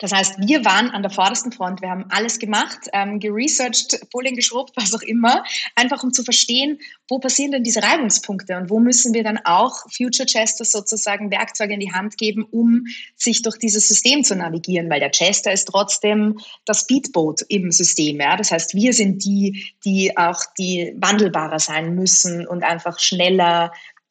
[0.00, 4.34] Das heißt, wir waren an der vordersten Front, wir haben alles gemacht, ähm, geresearched, Folien
[4.34, 5.44] geschrubbt, was auch immer,
[5.76, 9.84] einfach um zu verstehen, wo passieren denn diese Reibungspunkte und wo müssen wir dann auch
[9.90, 14.88] Future Chesters sozusagen Werkzeuge in die Hand geben, um sich durch dieses System zu navigieren,
[14.88, 18.20] weil der Chester ist trotzdem das Speedboat im System.
[18.20, 18.36] Ja?
[18.36, 23.70] Das heißt, wir sind die, die auch die wandelbarer sein müssen und einfach schneller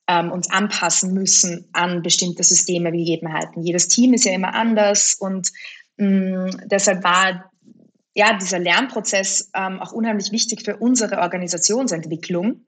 [0.09, 3.61] ähm, uns anpassen müssen an bestimmte Systeme, Gegebenheiten.
[3.61, 5.51] Jedes Team ist ja immer anders und
[5.97, 7.51] mh, mm, deshalb war
[8.15, 12.65] ja dieser Lernprozess ähm, auch unheimlich wichtig für unsere Organisationsentwicklung,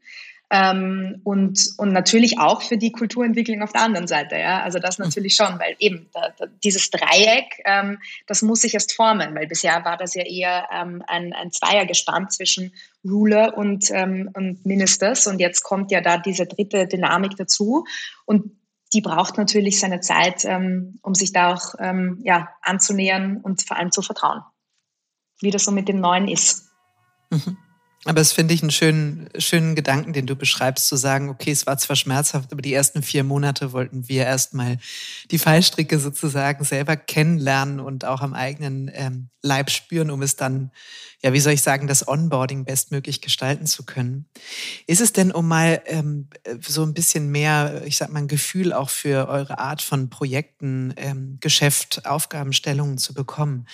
[0.54, 4.36] ähm, und, und natürlich auch für die Kulturentwicklung auf der anderen Seite.
[4.36, 4.62] Ja?
[4.62, 8.94] Also das natürlich schon, weil eben da, da, dieses Dreieck, ähm, das muss sich erst
[8.94, 12.74] formen, weil bisher war das ja eher ähm, ein, ein Zweiergespann zwischen
[13.06, 17.86] Ruler und, ähm, und Ministers und jetzt kommt ja da diese dritte Dynamik dazu
[18.26, 18.52] und
[18.92, 23.78] die braucht natürlich seine Zeit, ähm, um sich da auch ähm, ja, anzunähern und vor
[23.78, 24.42] allem zu vertrauen,
[25.40, 26.70] wie das so mit dem Neuen ist.
[27.30, 27.58] Mhm.
[28.06, 31.68] Aber es finde ich einen schönen, schönen Gedanken, den du beschreibst, zu sagen, okay, es
[31.68, 34.80] war zwar schmerzhaft, aber die ersten vier Monate wollten wir erstmal
[35.30, 40.72] die Fallstricke sozusagen selber kennenlernen und auch am eigenen ähm, Leib spüren, um es dann,
[41.22, 44.26] ja, wie soll ich sagen, das Onboarding bestmöglich gestalten zu können.
[44.88, 46.28] Ist es denn, um mal ähm,
[46.60, 50.92] so ein bisschen mehr, ich sag mal, ein Gefühl auch für eure Art von Projekten,
[50.98, 53.68] ähm, Geschäft, Aufgabenstellungen zu bekommen?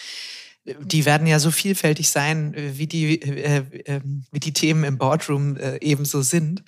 [0.81, 4.01] Die werden ja so vielfältig sein, äh, wie die, äh, äh,
[4.31, 6.63] wie die Themen im Boardroom äh, ebenso sind.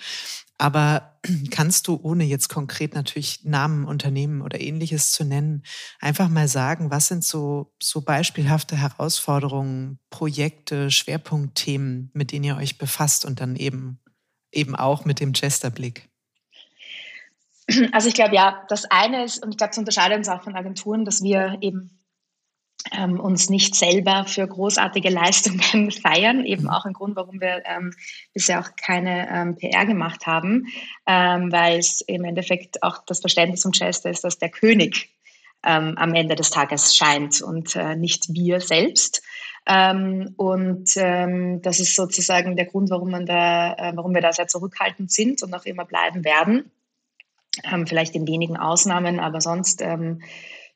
[0.58, 1.20] Aber
[1.52, 5.64] kannst du, ohne jetzt konkret natürlich Namen, Unternehmen oder ähnliches zu nennen,
[6.00, 12.78] einfach mal sagen, was sind so, so beispielhafte Herausforderungen, Projekte, Schwerpunktthemen, mit denen ihr euch
[12.78, 14.00] befasst und dann eben,
[14.52, 16.10] eben auch mit dem Chesterblick?
[17.92, 20.56] Also ich glaube, ja, das eine ist, und ich glaube, es unterscheidet uns auch von
[20.56, 21.99] Agenturen, dass wir eben
[22.92, 26.46] ähm, uns nicht selber für großartige Leistungen feiern.
[26.46, 27.94] Eben auch ein Grund, warum wir ähm,
[28.34, 30.68] bisher auch keine ähm, PR gemacht haben,
[31.06, 35.10] ähm, weil es im Endeffekt auch das Verständnis von Chester ist, dass der König
[35.66, 39.22] ähm, am Ende des Tages scheint und äh, nicht wir selbst.
[39.68, 44.48] Ähm, und das ist sozusagen der Grund, warum, man da, äh, warum wir da sehr
[44.48, 46.72] zurückhaltend sind und auch immer bleiben werden.
[47.86, 49.84] vielleicht in wenigen Ausnahmen, aber sonst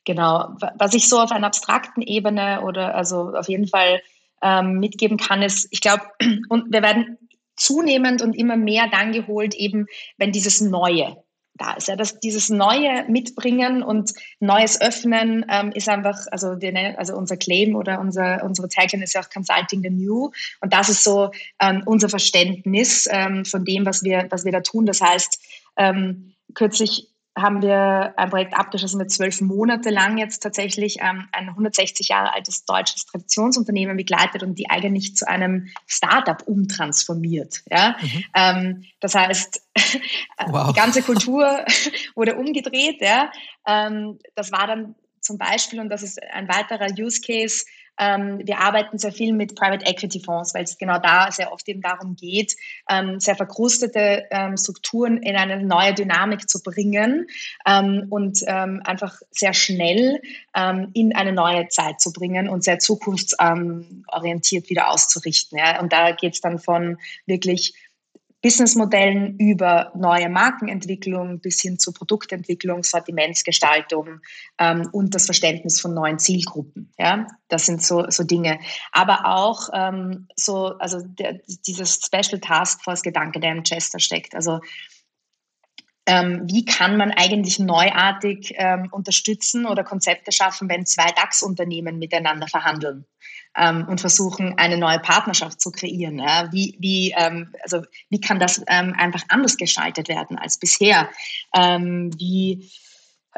[0.04, 0.56] Genau.
[0.78, 4.00] Was ich so auf einer abstrakten Ebene oder also auf jeden Fall
[4.42, 6.02] ähm, mitgeben kann, ist, ich glaube,
[6.48, 7.18] und wir werden
[7.56, 9.86] zunehmend und immer mehr dann geholt, eben
[10.18, 11.16] wenn dieses Neue
[11.54, 11.88] da ist.
[11.88, 17.36] Ja, dass dieses Neue mitbringen und Neues öffnen ähm, ist einfach, also, wir also unser
[17.36, 20.30] Claim oder unser, unsere Tagline ist ja auch Consulting the New.
[20.60, 24.60] Und das ist so ähm, unser Verständnis ähm, von dem, was wir, was wir da
[24.60, 24.84] tun.
[24.84, 25.40] Das heißt,
[25.76, 31.48] ähm, kürzlich haben wir ein Projekt abgeschlossen mit zwölf Monate lang jetzt tatsächlich ähm, ein
[31.48, 37.62] 160 Jahre altes deutsches Traditionsunternehmen begleitet und die eigentlich zu einem Startup umtransformiert.
[37.70, 37.96] Ja?
[38.00, 38.24] Mhm.
[38.34, 39.62] Ähm, das heißt,
[40.46, 40.68] wow.
[40.68, 41.64] die ganze Kultur
[42.14, 43.00] wurde umgedreht.
[43.00, 43.32] Ja?
[43.66, 47.64] Ähm, das war dann zum Beispiel, und das ist ein weiterer Use Case,
[47.96, 51.80] wir arbeiten sehr viel mit Private Equity Fonds, weil es genau da sehr oft eben
[51.80, 52.56] darum geht,
[52.88, 57.28] ähm, sehr verkrustete ähm, Strukturen in eine neue Dynamik zu bringen
[57.66, 60.20] ähm, und ähm, einfach sehr schnell
[60.56, 65.60] ähm, in eine neue Zeit zu bringen und sehr zukunftsorientiert wieder auszurichten.
[65.80, 67.74] Und da geht es dann von wirklich
[68.44, 74.20] Businessmodellen über neue Markenentwicklung bis hin zu Produktentwicklung, Sortimentsgestaltung
[74.58, 76.92] ähm, und das Verständnis von neuen Zielgruppen.
[76.98, 78.58] Ja, das sind so, so Dinge.
[78.92, 84.34] Aber auch ähm, so, also der, dieses Special Task Force Gedanke, der im Chester steckt.
[84.34, 84.60] Also
[86.06, 92.46] ähm, wie kann man eigentlich neuartig ähm, unterstützen oder Konzepte schaffen, wenn zwei DAX-Unternehmen miteinander
[92.46, 93.06] verhandeln
[93.56, 96.18] ähm, und versuchen, eine neue Partnerschaft zu kreieren?
[96.18, 96.52] Ja?
[96.52, 101.08] Wie, wie, ähm, also, wie kann das ähm, einfach anders gestaltet werden als bisher?
[101.56, 102.70] Ähm, wie,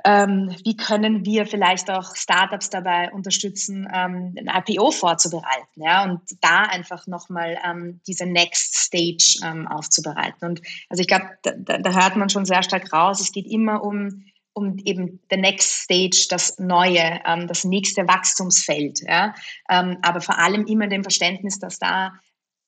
[0.04, 6.20] ähm, wie können wir vielleicht auch Startups dabei unterstützen, ähm, ein IPO vorzubereiten, ja, und
[6.40, 10.48] da einfach nochmal ähm, diese Next Stage ähm, aufzubereiten.
[10.48, 13.82] Und also ich glaube, da, da, hört man schon sehr stark raus, es geht immer
[13.82, 19.34] um, um eben the next stage, das Neue, ähm, das nächste Wachstumsfeld, ja,
[19.70, 22.12] ähm, aber vor allem immer dem Verständnis, dass da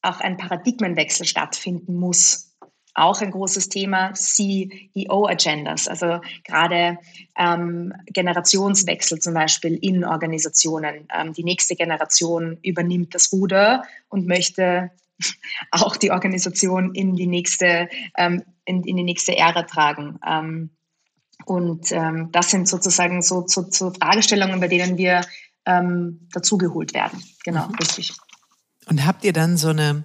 [0.00, 2.47] auch ein Paradigmenwechsel stattfinden muss
[2.98, 6.98] auch ein großes Thema CEO-Agendas, also gerade
[7.38, 11.08] ähm, Generationswechsel zum Beispiel in Organisationen.
[11.14, 14.90] Ähm, die nächste Generation übernimmt das Ruder und möchte
[15.70, 20.18] auch die Organisation in die nächste, ähm, in, in, die nächste Ära tragen.
[20.26, 20.70] Ähm,
[21.46, 25.22] und ähm, das sind sozusagen so, so, so, Fragestellungen, bei denen wir
[25.64, 27.22] ähm, dazugeholt werden.
[27.44, 27.74] Genau, mhm.
[27.76, 28.12] richtig.
[28.86, 30.04] Und habt ihr dann so eine,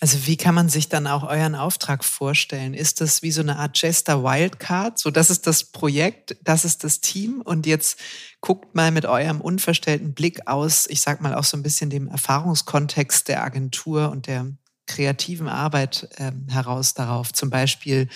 [0.00, 2.72] also wie kann man sich dann auch euren Auftrag vorstellen?
[2.72, 4.98] Ist das wie so eine Art Jester Wildcard?
[4.98, 7.98] So, das ist das Projekt, das ist das Team und jetzt
[8.40, 12.08] guckt mal mit eurem unverstellten Blick aus, ich sag mal auch so ein bisschen dem
[12.08, 14.46] Erfahrungskontext der Agentur und der
[14.86, 17.34] kreativen Arbeit äh, heraus darauf.
[17.34, 18.08] Zum Beispiel,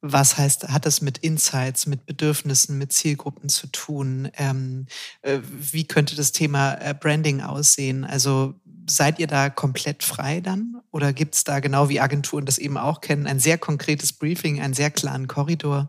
[0.00, 4.30] was heißt, hat das mit Insights, mit Bedürfnissen, mit Zielgruppen zu tun?
[4.36, 4.86] Ähm,
[5.22, 8.04] äh, wie könnte das Thema äh, Branding aussehen?
[8.04, 8.54] Also
[8.88, 10.80] seid ihr da komplett frei dann?
[10.90, 14.60] Oder gibt es da, genau wie Agenturen das eben auch kennen, ein sehr konkretes Briefing,
[14.60, 15.88] einen sehr klaren Korridor,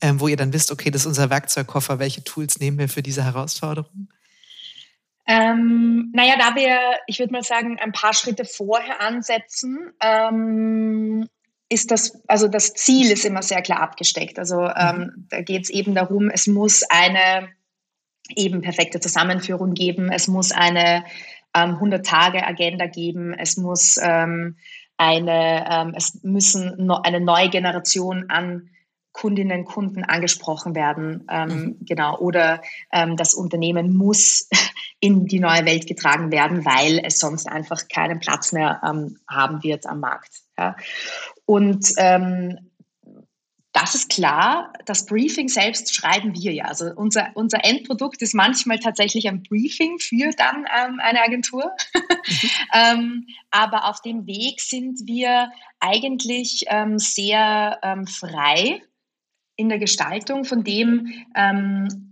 [0.00, 3.02] ähm, wo ihr dann wisst, okay, das ist unser Werkzeugkoffer, welche Tools nehmen wir für
[3.02, 4.08] diese Herausforderung?
[5.26, 11.28] Ähm, naja, da wir, ich würde mal sagen, ein paar Schritte vorher ansetzen, ähm,
[11.68, 14.38] ist das, also das Ziel ist immer sehr klar abgesteckt.
[14.38, 15.26] Also ähm, mhm.
[15.28, 17.50] da geht es eben darum, es muss eine
[18.36, 21.04] eben perfekte Zusammenführung geben, es muss eine
[21.54, 24.56] ähm, 100-Tage-Agenda geben, es muss ähm,
[24.96, 28.70] eine, ähm, es müssen no, eine neue Generation an
[29.12, 31.76] Kundinnen, Kunden angesprochen werden, ähm, mhm.
[31.80, 34.48] genau, oder ähm, das Unternehmen muss
[35.00, 39.62] in die neue Welt getragen werden, weil es sonst einfach keinen Platz mehr ähm, haben
[39.62, 40.30] wird am Markt.
[40.56, 40.76] Ja.
[41.46, 42.67] Und ähm,
[43.80, 46.64] das ist klar, das Briefing selbst schreiben wir ja.
[46.64, 51.70] Also unser, unser Endprodukt ist manchmal tatsächlich ein Briefing für dann ähm, eine Agentur.
[51.94, 52.50] Mhm.
[52.74, 58.82] ähm, aber auf dem Weg sind wir eigentlich ähm, sehr ähm, frei
[59.54, 62.08] in der Gestaltung von dem, ähm,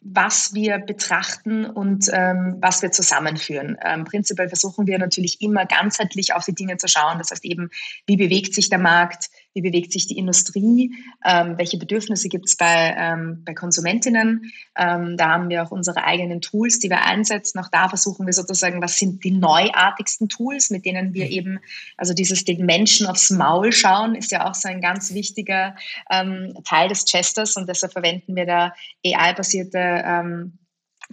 [0.00, 3.76] was wir betrachten und ähm, was wir zusammenführen.
[3.84, 7.18] Ähm, prinzipiell versuchen wir natürlich immer ganzheitlich auf die Dinge zu schauen.
[7.18, 7.68] Das heißt eben,
[8.06, 12.56] wie bewegt sich der Markt, wie bewegt sich die Industrie, ähm, welche Bedürfnisse gibt es
[12.56, 14.52] bei, ähm, bei Konsumentinnen.
[14.76, 17.58] Ähm, da haben wir auch unsere eigenen Tools, die wir einsetzen.
[17.58, 21.32] Auch da versuchen wir sozusagen, was sind die neuartigsten Tools, mit denen wir mhm.
[21.32, 21.60] eben,
[21.96, 25.74] also dieses den Menschen aufs Maul schauen, ist ja auch so ein ganz wichtiger
[26.10, 28.72] ähm, Teil des Chesters und deshalb verwenden wir da
[29.04, 30.58] AI-basierte ähm,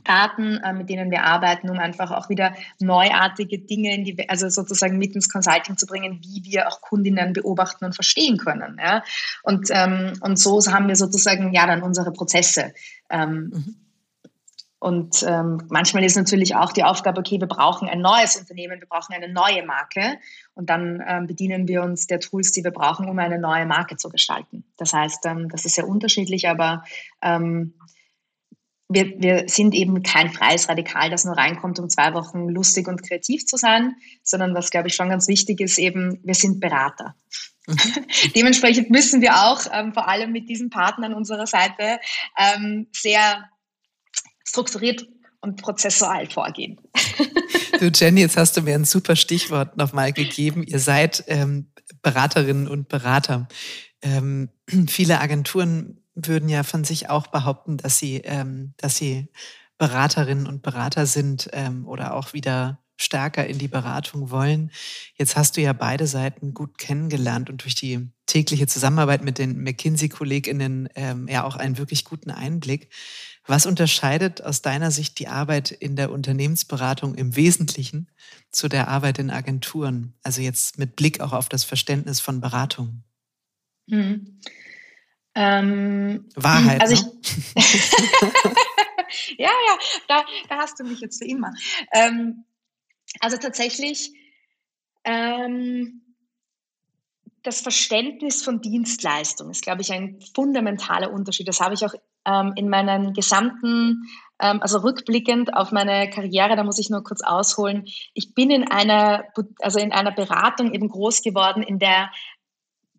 [0.03, 4.49] Daten, äh, mit denen wir arbeiten, um einfach auch wieder neuartige Dinge in die, also
[4.49, 8.77] sozusagen mit ins Consulting zu bringen, wie wir auch Kundinnen beobachten und verstehen können.
[8.79, 9.03] Ja?
[9.43, 12.73] Und, ähm, und so haben wir sozusagen ja dann unsere Prozesse.
[13.09, 13.75] Ähm, mhm.
[14.79, 18.87] Und ähm, manchmal ist natürlich auch die Aufgabe, okay, wir brauchen ein neues Unternehmen, wir
[18.87, 20.19] brauchen eine neue Marke
[20.53, 23.97] und dann ähm, bedienen wir uns der Tools, die wir brauchen, um eine neue Marke
[23.97, 24.63] zu gestalten.
[24.77, 26.83] Das heißt, ähm, das ist sehr unterschiedlich, aber
[27.23, 27.73] ähm,
[28.89, 33.03] wir, wir sind eben kein freies Radikal, das nur reinkommt, um zwei Wochen lustig und
[33.03, 37.15] kreativ zu sein, sondern was, glaube ich, schon ganz wichtig ist, eben, wir sind Berater.
[38.35, 41.99] Dementsprechend müssen wir auch ähm, vor allem mit diesen Partnern unserer Seite
[42.37, 43.49] ähm, sehr
[44.45, 45.05] strukturiert
[45.41, 46.79] und prozessual vorgehen.
[47.79, 50.63] Du Jenny, jetzt hast du mir ein super Stichwort nochmal gegeben.
[50.63, 51.71] Ihr seid ähm,
[52.01, 53.47] Beraterinnen und Berater.
[54.01, 54.49] Ähm,
[54.87, 59.29] viele Agenturen würden ja von sich auch behaupten, dass sie, ähm, dass sie
[59.77, 64.71] Beraterinnen und Berater sind ähm, oder auch wieder stärker in die Beratung wollen.
[65.15, 69.63] Jetzt hast du ja beide Seiten gut kennengelernt und durch die tägliche Zusammenarbeit mit den
[69.63, 72.89] McKinsey-KollegInnen ähm, ja auch einen wirklich guten Einblick.
[73.45, 78.09] Was unterscheidet aus deiner Sicht die Arbeit in der Unternehmensberatung im Wesentlichen
[78.51, 80.15] zu der Arbeit in Agenturen?
[80.23, 83.03] Also jetzt mit Blick auch auf das Verständnis von Beratung.
[83.89, 84.39] Hm.
[85.39, 86.81] Ähm, Wahrheit.
[86.81, 87.11] Also ich, ne?
[89.37, 91.53] ja, ja, da, da hast du mich jetzt für immer.
[91.93, 92.43] Ähm,
[93.19, 94.13] also tatsächlich
[95.03, 96.01] ähm,
[97.43, 101.47] das Verständnis von Dienstleistung ist, glaube ich, ein fundamentaler Unterschied.
[101.47, 101.93] Das habe ich auch
[102.25, 107.21] ähm, in meinen gesamten, ähm, also rückblickend auf meine Karriere, da muss ich nur kurz
[107.21, 107.85] ausholen.
[108.15, 109.25] Ich bin in einer,
[109.59, 112.09] also in einer Beratung eben groß geworden, in der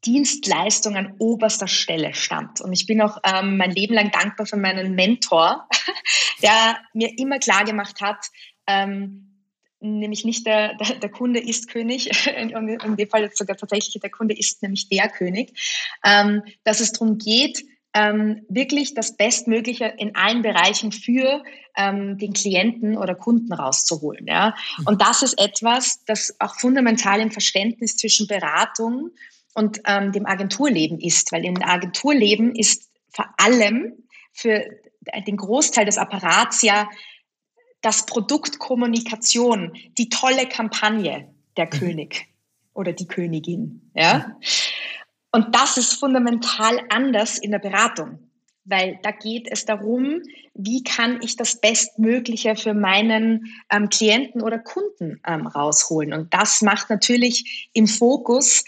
[0.05, 2.61] Dienstleistung an oberster Stelle stand.
[2.61, 5.69] Und ich bin auch ähm, mein Leben lang dankbar für meinen Mentor,
[6.43, 8.27] der mir immer klar gemacht hat,
[8.67, 9.29] ähm,
[9.81, 14.01] nämlich nicht der, der, der, Kunde ist König, in, in dem Fall jetzt sogar tatsächlich
[14.01, 15.53] der Kunde ist nämlich der König,
[16.05, 21.43] ähm, dass es darum geht, ähm, wirklich das Bestmögliche in allen Bereichen für
[21.77, 24.27] ähm, den Klienten oder Kunden rauszuholen.
[24.27, 24.55] Ja?
[24.85, 29.11] Und das ist etwas, das auch fundamental im Verständnis zwischen Beratung
[29.59, 33.93] und ähm, dem Agenturleben ist, weil im Agenturleben ist vor allem
[34.33, 34.65] für
[35.27, 36.89] den Großteil des Apparats ja
[37.81, 41.71] das Produkt Kommunikation, die tolle Kampagne der mhm.
[41.71, 42.29] König
[42.73, 43.91] oder die Königin.
[43.95, 44.37] Ja?
[45.33, 48.31] Und das ist fundamental anders in der Beratung,
[48.65, 50.23] weil da geht es darum,
[50.55, 56.13] wie kann ich das Bestmögliche für meinen ähm, Klienten oder Kunden ähm, rausholen.
[56.13, 58.63] Und das macht natürlich im Fokus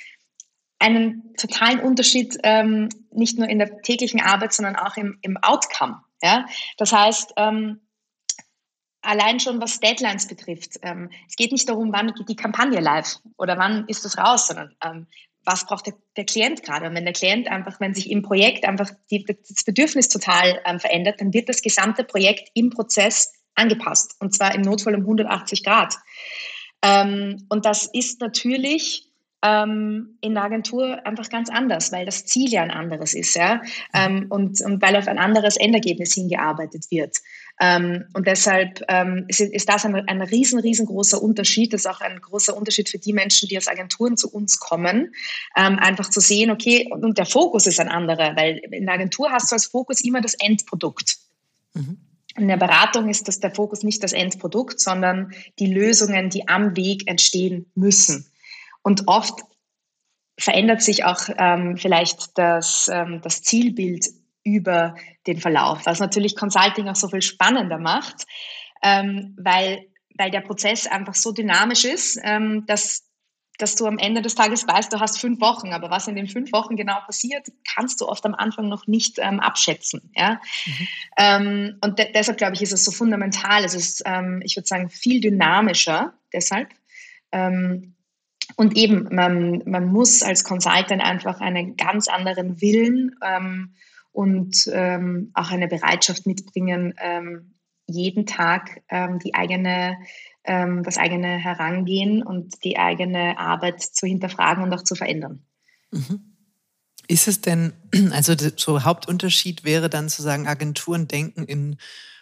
[0.81, 6.03] einen totalen Unterschied, ähm, nicht nur in der täglichen Arbeit, sondern auch im, im Outcome.
[6.23, 6.47] Ja?
[6.79, 7.81] Das heißt, ähm,
[9.03, 10.79] allein schon was Deadlines betrifft.
[10.83, 14.49] Ähm, es geht nicht darum, wann geht die Kampagne live oder wann ist das raus,
[14.49, 15.07] sondern ähm,
[15.45, 16.87] was braucht der, der Klient gerade.
[16.87, 20.81] Und wenn der Klient einfach, wenn sich im Projekt einfach die, das Bedürfnis total ähm,
[20.81, 24.17] verändert, dann wird das gesamte Projekt im Prozess angepasst.
[24.21, 25.97] Und zwar im Notfall um 180 Grad.
[26.83, 29.10] Ähm, und das ist natürlich
[29.43, 33.63] ähm, in der Agentur einfach ganz anders, weil das Ziel ja ein anderes ist, ja,
[33.95, 37.17] ähm, und, und weil auf ein anderes Endergebnis hingearbeitet wird.
[37.63, 41.75] Ähm, und deshalb ähm, ist, ist, das ein, ein riesen, riesengroßer Unterschied.
[41.75, 45.15] Das ist auch ein großer Unterschied für die Menschen, die aus Agenturen zu uns kommen,
[45.57, 48.95] ähm, einfach zu sehen, okay, und, und, der Fokus ist ein anderer, weil in der
[48.95, 51.19] Agentur hast du als Fokus immer das Endprodukt.
[51.75, 51.99] Mhm.
[52.37, 56.77] In der Beratung ist das der Fokus nicht das Endprodukt, sondern die Lösungen, die am
[56.77, 58.31] Weg entstehen müssen.
[58.83, 59.41] Und oft
[60.39, 64.07] verändert sich auch ähm, vielleicht das, ähm, das Zielbild
[64.43, 64.95] über
[65.27, 68.27] den Verlauf, was natürlich Consulting auch so viel spannender macht,
[68.83, 73.07] ähm, weil, weil der Prozess einfach so dynamisch ist, ähm, dass,
[73.59, 76.27] dass du am Ende des Tages weißt, du hast fünf Wochen, aber was in den
[76.27, 80.11] fünf Wochen genau passiert, kannst du oft am Anfang noch nicht ähm, abschätzen.
[80.17, 80.41] Ja?
[80.65, 80.89] Mhm.
[81.19, 83.63] Ähm, und de deshalb glaube ich, ist es so fundamental.
[83.63, 86.71] Es ist, ähm, ich würde sagen, viel dynamischer deshalb.
[88.57, 93.75] Und eben, man, man muss als Consultant einfach einen ganz anderen Willen ähm,
[94.13, 97.55] und ähm, auch eine Bereitschaft mitbringen, ähm,
[97.87, 99.99] jeden Tag ähm, die eigene,
[100.45, 105.45] ähm, das eigene Herangehen und die eigene Arbeit zu hinterfragen und auch zu verändern.
[105.91, 106.37] Mhm.
[107.09, 107.73] Ist es denn,
[108.13, 111.77] also so Hauptunterschied wäre dann zu sagen, Agenturen denken in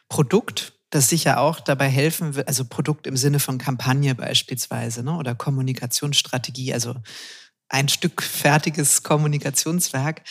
[0.09, 5.17] Produkt, das sicher auch dabei helfen wird, also Produkt im Sinne von Kampagne beispielsweise ne,
[5.17, 6.95] oder Kommunikationsstrategie, also
[7.69, 10.23] ein Stück fertiges Kommunikationswerk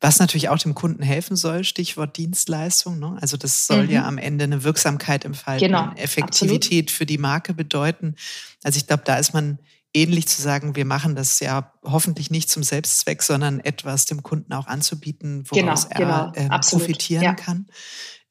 [0.00, 2.98] was natürlich auch dem Kunden helfen soll, Stichwort Dienstleistung.
[2.98, 3.18] Ne?
[3.20, 3.90] Also das soll mhm.
[3.90, 6.90] ja am Ende eine Wirksamkeit im Fall, genau, Effektivität absolut.
[6.90, 8.16] für die Marke bedeuten.
[8.62, 9.58] Also ich glaube, da ist man
[9.92, 14.52] ähnlich zu sagen, wir machen das ja hoffentlich nicht zum Selbstzweck, sondern etwas dem Kunden
[14.54, 17.34] auch anzubieten, woraus genau, er genau, ähm, profitieren ja.
[17.34, 17.66] kann.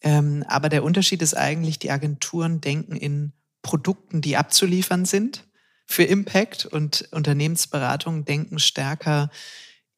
[0.02, 5.46] Ähm, aber der Unterschied ist eigentlich, die Agenturen denken in Produkten, die abzuliefern sind
[5.86, 9.32] für Impact und Unternehmensberatungen denken stärker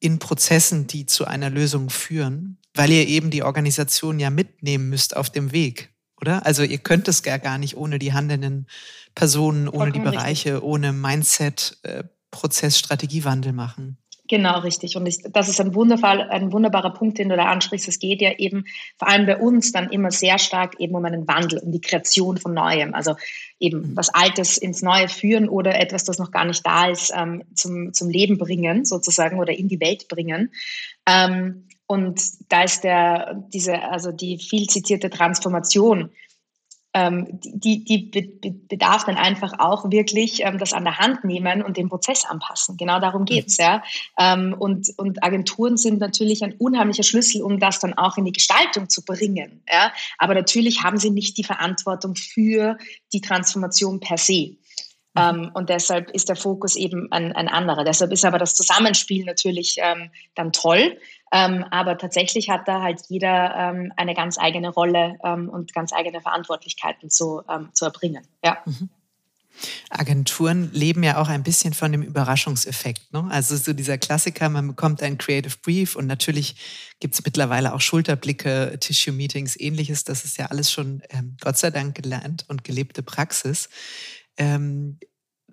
[0.00, 5.14] in Prozessen, die zu einer Lösung führen, weil ihr eben die Organisation ja mitnehmen müsst
[5.14, 6.44] auf dem Weg, oder?
[6.46, 8.66] Also ihr könnt es gar, gar nicht ohne die handelnden
[9.14, 10.64] Personen, ohne Vollkommen die Bereiche, richtig.
[10.64, 13.98] ohne Mindset, äh, Prozess, Strategiewandel machen.
[14.32, 14.96] Genau, richtig.
[14.96, 17.86] Und ich, das ist ein, wunderbar, ein wunderbarer Punkt, den du da ansprichst.
[17.86, 18.64] Es geht ja eben
[18.96, 22.38] vor allem bei uns dann immer sehr stark eben um einen Wandel, um die Kreation
[22.38, 22.94] von Neuem.
[22.94, 23.14] Also
[23.60, 23.94] eben mhm.
[23.94, 27.92] was Altes ins Neue führen oder etwas, das noch gar nicht da ist, ähm, zum,
[27.92, 30.50] zum Leben bringen sozusagen oder in die Welt bringen.
[31.04, 36.08] Ähm, und da ist der, diese, also die viel zitierte Transformation
[36.94, 38.10] ähm, die, die
[38.68, 42.76] bedarf dann einfach auch wirklich ähm, das an der Hand nehmen und den Prozess anpassen.
[42.76, 43.82] Genau darum geht's, ja.
[44.18, 48.32] Ähm, und, und Agenturen sind natürlich ein unheimlicher Schlüssel, um das dann auch in die
[48.32, 49.62] Gestaltung zu bringen.
[49.70, 49.92] Ja.
[50.18, 52.76] Aber natürlich haben sie nicht die Verantwortung für
[53.12, 54.56] die Transformation per se.
[55.14, 55.22] Mhm.
[55.22, 57.84] Ähm, und deshalb ist der Fokus eben ein, ein anderer.
[57.84, 60.98] Deshalb ist aber das Zusammenspiel natürlich ähm, dann toll.
[61.32, 65.92] Ähm, aber tatsächlich hat da halt jeder ähm, eine ganz eigene Rolle ähm, und ganz
[65.92, 68.26] eigene Verantwortlichkeiten zu, ähm, zu erbringen.
[68.44, 68.58] Ja.
[68.66, 68.90] Mhm.
[69.90, 73.12] Agenturen leben ja auch ein bisschen von dem Überraschungseffekt.
[73.12, 73.26] Ne?
[73.30, 76.56] Also so dieser Klassiker, man bekommt einen Creative Brief und natürlich
[77.00, 80.04] gibt es mittlerweile auch Schulterblicke, Tissue-Meetings, ähnliches.
[80.04, 83.68] Das ist ja alles schon ähm, Gott sei Dank gelernt und gelebte Praxis.
[84.36, 84.98] Ähm,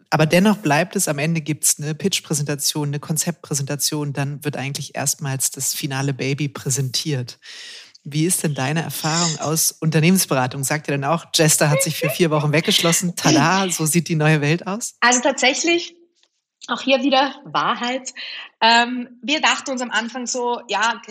[0.10, 4.96] aber dennoch bleibt es, am Ende gibt es eine Pitch-Präsentation, eine Konzeptpräsentation, dann wird eigentlich
[4.96, 7.40] erstmals das finale Baby präsentiert.
[8.04, 10.64] Wie ist denn deine Erfahrung aus Unternehmensberatung?
[10.64, 14.16] Sagt ihr denn auch, Jester hat sich für vier Wochen weggeschlossen, tada, so sieht die
[14.16, 14.96] neue Welt aus?
[15.00, 15.96] Also tatsächlich
[16.68, 18.14] auch hier wieder Wahrheit.
[18.62, 21.02] Ähm, wir dachten uns am Anfang so, ja,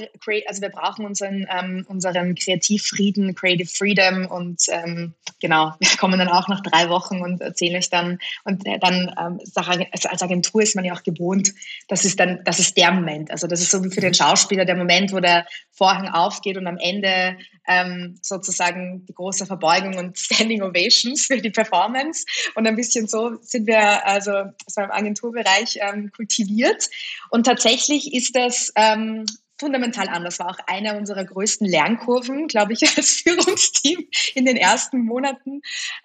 [0.46, 6.28] also wir brauchen unseren, ähm, unseren Kreativfrieden, Creative Freedom und ähm, genau, wir kommen dann
[6.28, 10.62] auch nach drei Wochen und erzählen euch dann und äh, dann ähm, also als Agentur
[10.62, 11.54] ist man ja auch gewohnt,
[11.88, 13.30] das ist dann, das ist der Moment.
[13.30, 16.66] Also das ist so wie für den Schauspieler der Moment, wo der Vorhang aufgeht und
[16.66, 22.76] am Ende ähm, sozusagen die große Verbeugung und Standing Ovations für die Performance und ein
[22.76, 24.32] bisschen so sind wir also
[24.66, 26.88] so im Agenturbereich ähm, kultiviert
[27.30, 29.26] und tatsächlich ist das ähm,
[29.58, 30.38] fundamental anders.
[30.38, 35.60] War auch eine unserer größten Lernkurven, glaube ich, als Führungsteam in den ersten Monaten.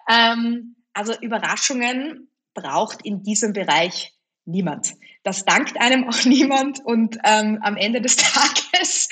[0.08, 4.12] Ähm, also Überraschungen braucht in diesem Bereich
[4.44, 4.94] niemand.
[5.22, 9.08] Das dankt einem auch niemand und ähm, am Ende des Tages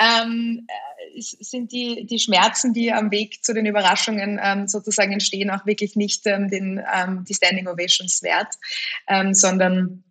[0.00, 5.50] ähm, äh, sind die, die Schmerzen, die am Weg zu den Überraschungen ähm, sozusagen entstehen,
[5.50, 8.54] auch wirklich nicht ähm, den, ähm, die Standing Ovations wert,
[9.08, 10.04] ähm, sondern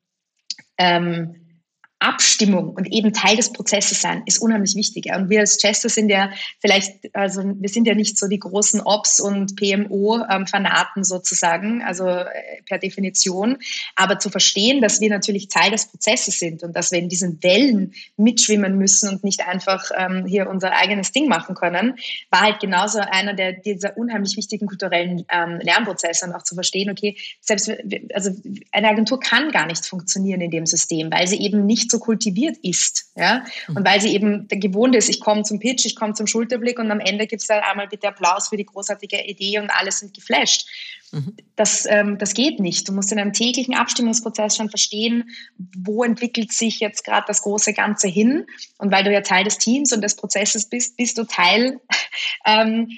[1.99, 5.07] Abstimmung und eben Teil des Prozesses sein, ist unheimlich wichtig.
[5.15, 6.29] Und wir als Chester sind ja
[6.59, 12.27] vielleicht, also wir sind ja nicht so die großen Ops- und PMO-Fanaten sozusagen, also äh,
[12.65, 13.57] per Definition.
[13.95, 17.41] Aber zu verstehen, dass wir natürlich Teil des Prozesses sind und dass wir in diesen
[17.41, 21.95] Wellen mitschwimmen müssen und nicht einfach ähm, hier unser eigenes Ding machen können,
[22.29, 26.89] war halt genauso einer der dieser unheimlich wichtigen kulturellen ähm, Lernprozesse und auch zu verstehen,
[26.89, 27.71] okay, selbst
[28.13, 28.31] also
[28.71, 32.57] eine Agentur kann gar nicht funktionieren in dem System, weil sie eben nicht so kultiviert
[32.61, 33.11] ist.
[33.15, 33.45] Ja?
[33.67, 33.85] Und mhm.
[33.85, 36.99] weil sie eben gewohnt ist, ich komme zum Pitch, ich komme zum Schulterblick und am
[36.99, 40.67] Ende gibt es dann einmal bitte Applaus für die großartige Idee und alle sind geflasht.
[41.11, 41.35] Mhm.
[41.55, 42.87] Das, ähm, das geht nicht.
[42.87, 45.29] Du musst in einem täglichen Abstimmungsprozess schon verstehen,
[45.77, 48.45] wo entwickelt sich jetzt gerade das große Ganze hin.
[48.77, 51.79] Und weil du ja Teil des Teams und des Prozesses bist, bist du Teil
[52.45, 52.89] ähm,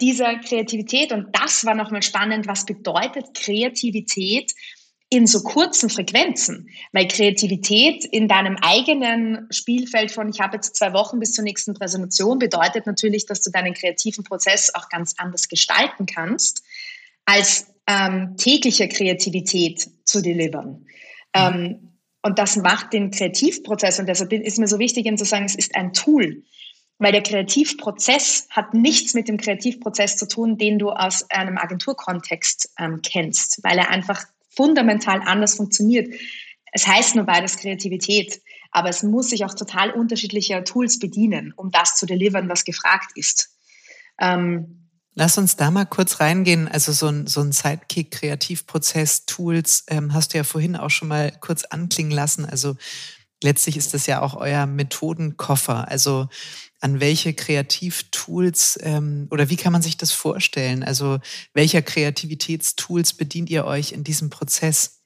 [0.00, 1.12] dieser Kreativität.
[1.12, 2.46] Und das war nochmal spannend.
[2.46, 4.52] Was bedeutet Kreativität
[5.08, 10.92] in so kurzen Frequenzen, weil Kreativität in deinem eigenen Spielfeld von ich habe jetzt zwei
[10.92, 15.48] Wochen bis zur nächsten Präsentation bedeutet natürlich, dass du deinen kreativen Prozess auch ganz anders
[15.48, 16.64] gestalten kannst,
[17.24, 20.86] als ähm, tägliche Kreativität zu delivern.
[21.34, 25.44] Ähm, und das macht den Kreativprozess und deshalb ist mir so wichtig, Ihnen zu sagen,
[25.44, 26.42] es ist ein Tool.
[26.98, 32.70] Weil der Kreativprozess hat nichts mit dem Kreativprozess zu tun, den du aus einem Agenturkontext
[32.78, 34.24] ähm, kennst, weil er einfach
[34.56, 36.14] fundamental anders funktioniert.
[36.72, 38.40] Es heißt nur beides Kreativität,
[38.70, 43.12] aber es muss sich auch total unterschiedlicher Tools bedienen, um das zu delivern, was gefragt
[43.14, 43.50] ist.
[44.20, 44.86] Ähm,
[45.18, 46.68] Lass uns da mal kurz reingehen.
[46.68, 51.08] Also so ein, so ein Sidekick, Kreativprozess, Tools, ähm, hast du ja vorhin auch schon
[51.08, 52.44] mal kurz anklingen lassen.
[52.44, 52.76] Also
[53.42, 55.88] letztlich ist das ja auch euer Methodenkoffer.
[55.88, 56.28] Also
[56.80, 60.82] an welche Kreativtools ähm, oder wie kann man sich das vorstellen?
[60.82, 61.18] Also
[61.52, 65.02] welcher Kreativitätstools bedient ihr euch in diesem Prozess?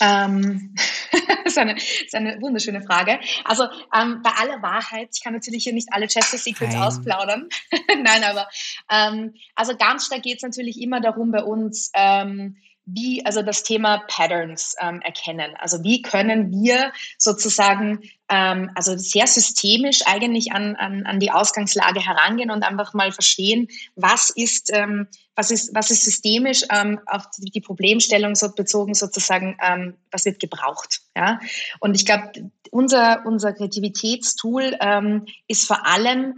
[0.00, 0.74] Ähm,
[1.12, 3.18] das, ist eine, das ist eine wunderschöne Frage.
[3.44, 3.64] Also
[3.94, 6.82] ähm, bei aller Wahrheit, ich kann natürlich hier nicht alle Chester Secrets Nein.
[6.82, 7.48] ausplaudern.
[8.02, 8.48] Nein, aber
[8.90, 12.56] ähm, also ganz stark geht es natürlich immer darum bei uns, ähm,
[12.86, 15.54] wie, also das Thema Patterns ähm, erkennen.
[15.58, 22.00] Also wie können wir sozusagen, ähm, also sehr systemisch eigentlich an, an, an die Ausgangslage
[22.00, 27.24] herangehen und einfach mal verstehen, was ist, ähm, was ist, was ist systemisch ähm, auf
[27.38, 31.00] die Problemstellung so bezogen sozusagen, ähm, was wird gebraucht.
[31.16, 31.40] Ja?
[31.80, 36.34] Und ich glaube, unser, unser Kreativitätstool ähm, ist vor allem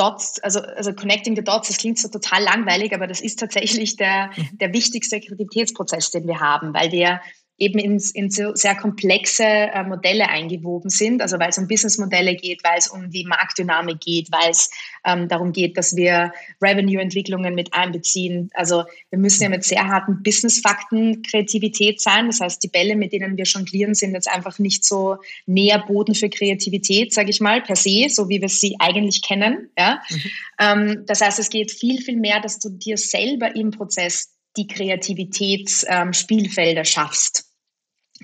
[0.00, 3.96] Dots, also, also Connecting the Dots, das klingt so total langweilig, aber das ist tatsächlich
[3.96, 4.58] der, mhm.
[4.58, 7.20] der wichtigste Kreativitätsprozess, den wir haben, weil der
[7.60, 12.34] eben in, in so sehr komplexe äh, Modelle eingewoben sind, also weil es um Businessmodelle
[12.34, 14.70] geht, weil es um die Marktdynamik geht, weil es
[15.04, 16.32] ähm, darum geht, dass wir
[16.62, 18.50] Revenue-Entwicklungen mit einbeziehen.
[18.54, 22.28] Also wir müssen ja mit sehr harten Business-Fakten Kreativität sein.
[22.28, 26.30] Das heißt, die Bälle, mit denen wir jonglieren, sind jetzt einfach nicht so Nährboden für
[26.30, 29.68] Kreativität, sage ich mal, per se, so wie wir sie eigentlich kennen.
[29.76, 30.00] Ja?
[30.08, 30.30] Mhm.
[30.58, 34.66] Ähm, das heißt, es geht viel, viel mehr, dass du dir selber im Prozess die
[34.66, 37.49] Kreativitätsspielfelder ähm, schaffst.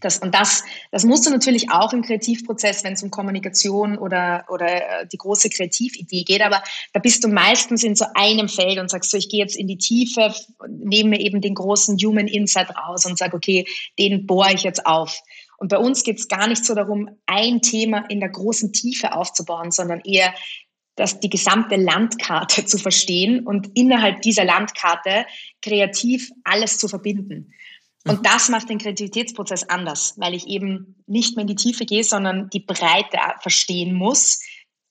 [0.03, 4.45] Das, und das, das musst du natürlich auch im Kreativprozess, wenn es um Kommunikation oder,
[4.51, 8.79] oder äh, die große Kreatividee geht, aber da bist du meistens in so einem Feld
[8.79, 10.35] und sagst so, ich gehe jetzt in die Tiefe,
[10.69, 13.67] nehme mir eben den großen Human Insight raus und sage, okay,
[13.99, 15.19] den bohre ich jetzt auf.
[15.57, 19.15] Und bei uns geht es gar nicht so darum, ein Thema in der großen Tiefe
[19.15, 20.35] aufzubauen, sondern eher
[20.97, 25.27] das, die gesamte Landkarte zu verstehen und innerhalb dieser Landkarte
[25.63, 27.53] kreativ alles zu verbinden.
[28.07, 28.23] Und mhm.
[28.23, 32.51] das macht den Kreativitätsprozess anders, weil ich eben nicht mehr in die Tiefe gehe, sondern
[32.51, 34.41] die Breite verstehen muss,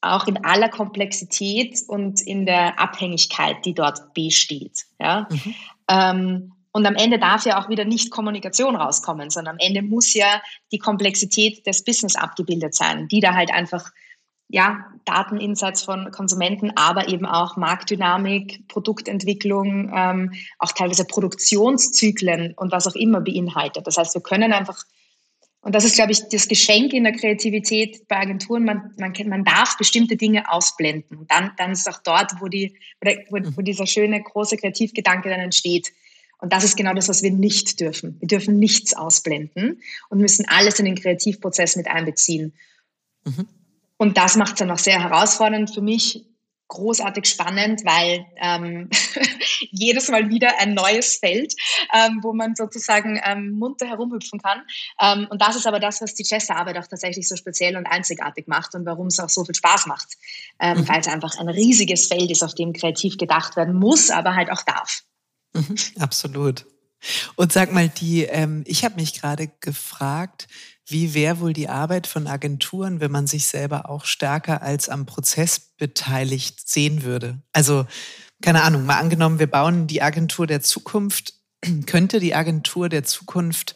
[0.02, 4.86] auch in aller Komplexität und in der Abhängigkeit, die dort besteht.
[5.00, 5.28] Ja?
[5.30, 5.56] Mhm.
[5.90, 10.14] Ähm, und am Ende darf ja auch wieder nicht Kommunikation rauskommen, sondern am Ende muss
[10.14, 10.42] ja
[10.74, 13.92] die Komplexität des Business abgebildet sein, die da halt einfach
[14.48, 22.88] ja, Dateninsights von Konsumenten, aber eben auch Marktdynamik, Produktentwicklung, ähm, auch teilweise Produktionszyklen und was
[22.88, 23.88] auch immer beinhaltet.
[23.88, 24.84] Das heißt, wir können einfach,
[25.62, 29.44] und das ist, glaube ich, das Geschenk in der Kreativität bei Agenturen, man, man, man
[29.44, 31.18] darf bestimmte Dinge ausblenden.
[31.18, 32.78] Und dann, dann ist auch dort, wo, die,
[33.30, 35.92] wo, wo dieser schöne, große Kreativgedanke dann entsteht.
[36.38, 38.18] Und das ist genau das, was wir nicht dürfen.
[38.20, 42.54] Wir dürfen nichts ausblenden und müssen alles in den Kreativprozess mit einbeziehen.
[43.24, 43.48] Mhm.
[43.98, 46.26] Und das macht es dann auch sehr herausfordernd für mich,
[46.68, 48.90] großartig spannend, weil ähm,
[49.72, 51.54] jedes Mal wieder ein neues Feld,
[51.94, 54.62] ähm, wo man sozusagen ähm, munter herumhüpfen kann.
[55.00, 58.48] Ähm, und das ist aber das, was die Chester-Arbeit auch tatsächlich so speziell und einzigartig
[58.48, 60.14] macht und warum es auch so viel Spaß macht,
[60.60, 60.88] ähm, mhm.
[60.88, 64.52] weil es einfach ein riesiges Feld ist, auf dem kreativ gedacht werden muss, aber halt
[64.52, 65.04] auch darf.
[65.54, 66.66] Mhm, absolut.
[67.36, 70.48] Und sag mal, die, ähm, ich habe mich gerade gefragt,
[70.88, 75.06] wie wäre wohl die Arbeit von Agenturen, wenn man sich selber auch stärker als am
[75.06, 77.42] Prozess beteiligt sehen würde?
[77.54, 77.88] Also,
[78.42, 81.34] keine Ahnung, mal angenommen, wir bauen die Agentur der Zukunft.
[81.88, 83.76] Könnte die Agentur der Zukunft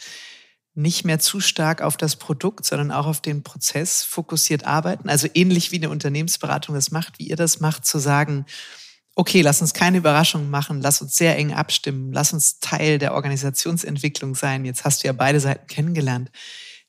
[0.76, 5.10] nicht mehr zu stark auf das Produkt, sondern auch auf den Prozess fokussiert arbeiten?
[5.10, 8.45] Also ähnlich wie eine Unternehmensberatung das macht, wie ihr das macht, zu sagen,
[9.16, 13.16] okay, lass uns keine Überraschungen machen, lass uns sehr eng abstimmen, lass uns Teil der
[13.16, 14.64] Organisationsentwicklung sein.
[14.64, 16.32] Jetzt hast du ja beide Seiten kennengelernt.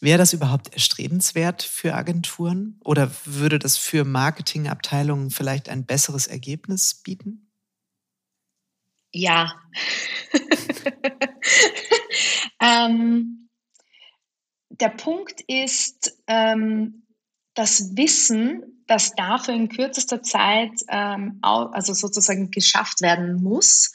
[0.03, 6.94] Wäre das überhaupt erstrebenswert für Agenturen oder würde das für Marketingabteilungen vielleicht ein besseres Ergebnis
[6.94, 7.53] bieten?
[9.12, 9.61] Ja.
[12.62, 13.51] ähm,
[14.70, 17.07] der Punkt ist, ähm,
[17.55, 23.92] das Wissen, das dafür in kürzester Zeit ähm, also sozusagen geschafft werden muss,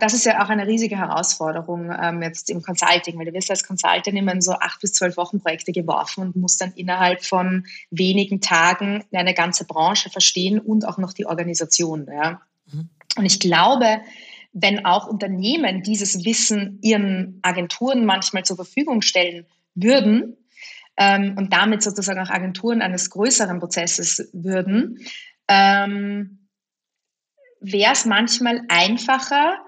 [0.00, 3.64] das ist ja auch eine riesige Herausforderung ähm, jetzt im Consulting, weil du wirst als
[3.64, 7.66] Consultant immer in so acht bis zwölf Wochen Projekte geworfen und musst dann innerhalb von
[7.90, 12.08] wenigen Tagen eine ganze Branche verstehen und auch noch die Organisation.
[12.10, 12.40] Ja.
[12.72, 12.88] Mhm.
[13.16, 14.00] Und ich glaube,
[14.52, 19.44] wenn auch Unternehmen dieses Wissen ihren Agenturen manchmal zur Verfügung stellen
[19.74, 20.36] würden,
[20.98, 24.98] ähm, und damit sozusagen auch Agenturen eines größeren Prozesses würden,
[25.46, 26.37] ähm,
[27.60, 29.58] wäre es manchmal einfacher,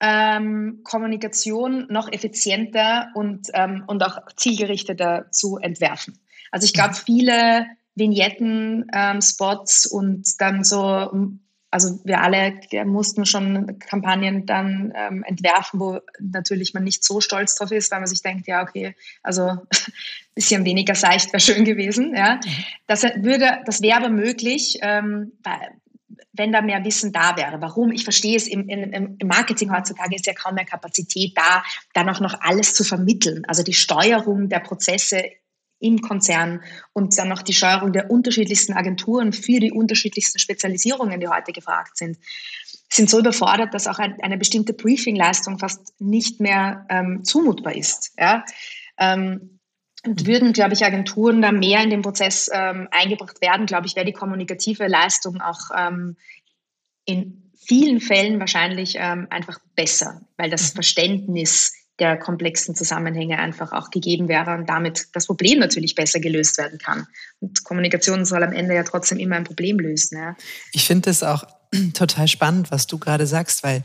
[0.00, 6.18] ähm, Kommunikation noch effizienter und, ähm, und auch zielgerichteter zu entwerfen.
[6.50, 11.28] Also ich glaube, viele Vignetten, ähm, Spots und dann so,
[11.70, 17.56] also wir alle mussten schon Kampagnen dann ähm, entwerfen, wo natürlich man nicht so stolz
[17.56, 19.58] drauf ist, weil man sich denkt, ja, okay, also
[20.34, 22.14] bisschen weniger seicht wäre schön gewesen.
[22.14, 22.36] Ja.
[22.36, 22.64] Mhm.
[22.86, 25.32] Das würde, das wäre aber möglich, ähm,
[26.38, 27.60] wenn da mehr Wissen da wäre.
[27.60, 27.90] Warum?
[27.92, 31.62] Ich verstehe es, im, im, im Marketing heutzutage ist ja kaum mehr Kapazität da,
[31.94, 33.44] dann auch noch alles zu vermitteln.
[33.46, 35.24] Also die Steuerung der Prozesse
[35.80, 36.62] im Konzern
[36.92, 41.96] und dann noch die Steuerung der unterschiedlichsten Agenturen für die unterschiedlichsten Spezialisierungen, die heute gefragt
[41.96, 42.18] sind,
[42.90, 48.12] sind so überfordert, dass auch ein, eine bestimmte Briefingleistung fast nicht mehr ähm, zumutbar ist.
[48.18, 48.44] Ja?
[48.98, 49.57] Ähm,
[50.04, 53.96] und würden, glaube ich, Agenturen da mehr in den Prozess ähm, eingebracht werden, glaube ich,
[53.96, 56.16] wäre die kommunikative Leistung auch ähm,
[57.04, 60.76] in vielen Fällen wahrscheinlich ähm, einfach besser, weil das mhm.
[60.76, 66.56] Verständnis der komplexen Zusammenhänge einfach auch gegeben wäre und damit das Problem natürlich besser gelöst
[66.56, 67.08] werden kann.
[67.40, 70.16] Und Kommunikation soll am Ende ja trotzdem immer ein Problem lösen.
[70.16, 70.36] Ja.
[70.72, 71.44] Ich finde es auch
[71.94, 73.82] total spannend, was du gerade sagst, weil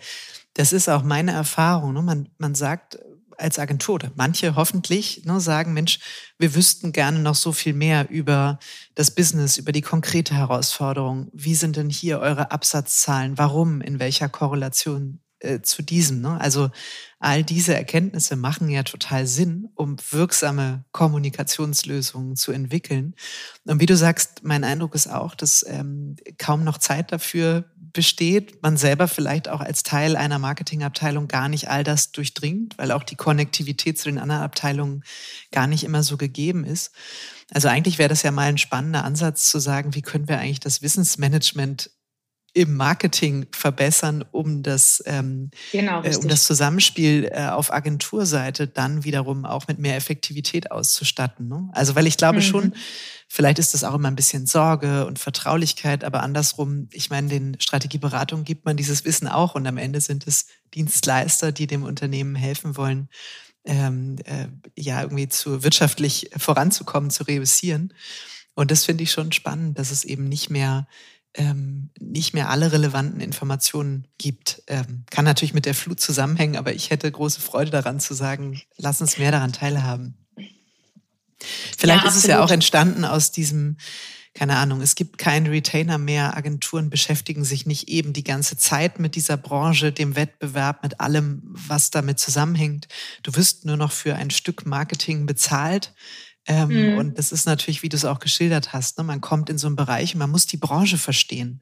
[0.53, 1.93] das ist auch meine Erfahrung.
[1.93, 2.03] Ne?
[2.03, 2.99] Man, man sagt,
[3.37, 5.99] als Agentur oder manche hoffentlich ne, sagen, Mensch,
[6.37, 8.59] wir wüssten gerne noch so viel mehr über
[8.95, 11.29] das Business, über die konkrete Herausforderung.
[11.33, 13.37] Wie sind denn hier eure Absatzzahlen?
[13.37, 13.81] Warum?
[13.81, 16.21] In welcher Korrelation äh, zu diesem?
[16.21, 16.39] Ne?
[16.39, 16.71] Also
[17.19, 23.15] all diese Erkenntnisse machen ja total Sinn, um wirksame Kommunikationslösungen zu entwickeln.
[23.65, 28.61] Und wie du sagst, mein Eindruck ist auch, dass ähm, kaum noch Zeit dafür besteht,
[28.63, 33.03] man selber vielleicht auch als Teil einer Marketingabteilung gar nicht all das durchdringt, weil auch
[33.03, 35.03] die Konnektivität zu den anderen Abteilungen
[35.51, 36.91] gar nicht immer so gegeben ist.
[37.51, 40.59] Also eigentlich wäre das ja mal ein spannender Ansatz zu sagen, wie können wir eigentlich
[40.59, 41.91] das Wissensmanagement
[42.53, 49.03] im Marketing verbessern, um das, ähm, genau, äh, um das Zusammenspiel äh, auf Agenturseite dann
[49.03, 51.47] wiederum auch mit mehr Effektivität auszustatten.
[51.47, 51.69] Ne?
[51.73, 52.43] Also weil ich glaube mhm.
[52.43, 52.73] schon,
[53.27, 57.59] vielleicht ist das auch immer ein bisschen Sorge und Vertraulichkeit, aber andersrum, ich meine, den
[57.59, 60.45] Strategieberatungen gibt man dieses Wissen auch und am Ende sind es
[60.75, 63.09] Dienstleister, die dem Unternehmen helfen wollen,
[63.65, 64.47] ähm, äh,
[64.79, 67.93] ja irgendwie zu wirtschaftlich voranzukommen, zu reüssieren.
[68.53, 70.87] Und das finde ich schon spannend, dass es eben nicht mehr
[71.35, 74.63] ähm, nicht mehr alle relevanten Informationen gibt.
[74.67, 78.61] Ähm, kann natürlich mit der Flut zusammenhängen, aber ich hätte große Freude daran zu sagen,
[78.77, 80.15] lass uns mehr daran teilhaben.
[81.77, 83.77] Vielleicht ja, ist es ja auch entstanden aus diesem,
[84.33, 88.99] keine Ahnung, es gibt keinen Retainer mehr, Agenturen beschäftigen sich nicht eben die ganze Zeit
[88.99, 92.87] mit dieser Branche, dem Wettbewerb, mit allem, was damit zusammenhängt.
[93.23, 95.93] Du wirst nur noch für ein Stück Marketing bezahlt
[96.45, 96.97] Ähm, mhm.
[96.97, 99.03] Und das ist natürlich, wie du es auch geschildert hast, ne?
[99.03, 101.61] man kommt in so einen Bereich und man muss die Branche verstehen.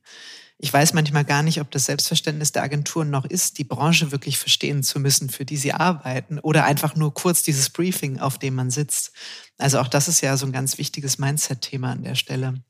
[0.64, 4.38] Ich weiß manchmal gar nicht, ob das Selbstverständnis der Agenturen noch ist, die Branche wirklich
[4.38, 8.54] verstehen zu müssen, für die sie arbeiten, oder einfach nur kurz dieses Briefing, auf dem
[8.54, 9.12] man sitzt.
[9.58, 12.64] Also auch das ist ja so ein ganz wichtiges Mindset-Thema an der Stelle.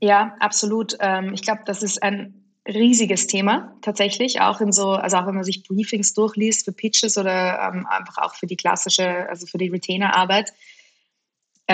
[0.00, 0.96] Ja, absolut.
[1.00, 2.34] Ähm, ich glaube, das ist ein
[2.68, 7.16] riesiges Thema tatsächlich, auch in so, also auch wenn man sich Briefings durchliest für Pitches
[7.16, 10.52] oder ähm, einfach auch für die klassische, also für die Retainer-Arbeit.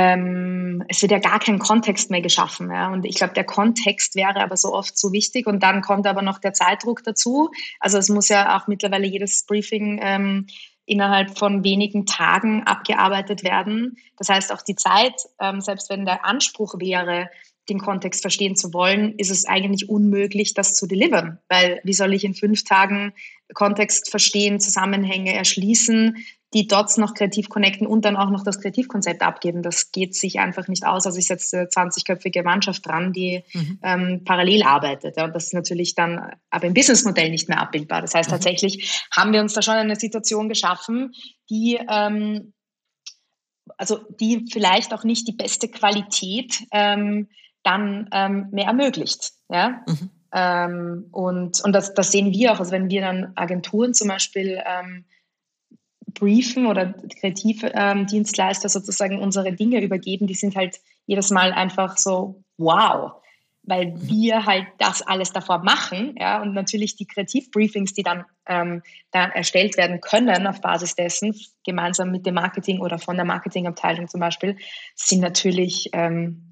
[0.01, 2.71] Ähm, es wird ja gar kein Kontext mehr geschaffen.
[2.71, 2.93] Ja?
[2.93, 5.49] Und ich glaube, der Kontext wäre aber so oft so wichtig.
[5.49, 7.51] Und dann kommt aber noch der Zeitdruck dazu.
[7.81, 10.47] Also es muss ja auch mittlerweile jedes Briefing ähm,
[10.87, 13.97] innerhalb von wenigen Tagen abgearbeitet werden.
[14.17, 17.29] Das heißt, auch die Zeit, ähm, selbst wenn der Anspruch wäre,
[17.69, 21.39] den Kontext verstehen zu wollen, ist es eigentlich unmöglich, das zu delivern.
[21.49, 23.13] Weil wie soll ich in fünf Tagen
[23.53, 26.25] Kontext verstehen, Zusammenhänge erschließen,
[26.55, 29.63] die Dots noch kreativ connecten und dann auch noch das Kreativkonzept abgeben.
[29.63, 31.05] Das geht sich einfach nicht aus.
[31.05, 33.79] Also ich setze 20-köpfige Mannschaft dran, die mhm.
[33.83, 35.17] ähm, parallel arbeitet.
[35.19, 38.01] Ja, und das ist natürlich dann aber im Businessmodell nicht mehr abbildbar.
[38.01, 38.35] Das heißt, mhm.
[38.35, 41.13] tatsächlich haben wir uns da schon eine Situation geschaffen,
[41.51, 42.55] die ähm,
[43.77, 47.29] also die vielleicht auch nicht die beste Qualität ähm,
[47.63, 49.33] dann ähm, mehr ermöglicht.
[49.51, 49.83] Ja?
[49.87, 50.11] Mhm.
[50.33, 54.63] Ähm, und und das, das sehen wir auch, also wenn wir dann Agenturen zum Beispiel
[54.67, 55.05] ähm,
[56.15, 62.43] briefen oder Kreativdienstleister ähm, sozusagen unsere Dinge übergeben, die sind halt jedes Mal einfach so,
[62.57, 63.13] wow,
[63.63, 64.09] weil mhm.
[64.09, 69.31] wir halt das alles davor machen, ja, und natürlich die Kreativbriefings, die dann, ähm, dann
[69.31, 71.35] erstellt werden können auf Basis dessen,
[71.65, 74.57] gemeinsam mit dem Marketing oder von der Marketingabteilung zum Beispiel,
[74.95, 76.48] sind natürlich ähm,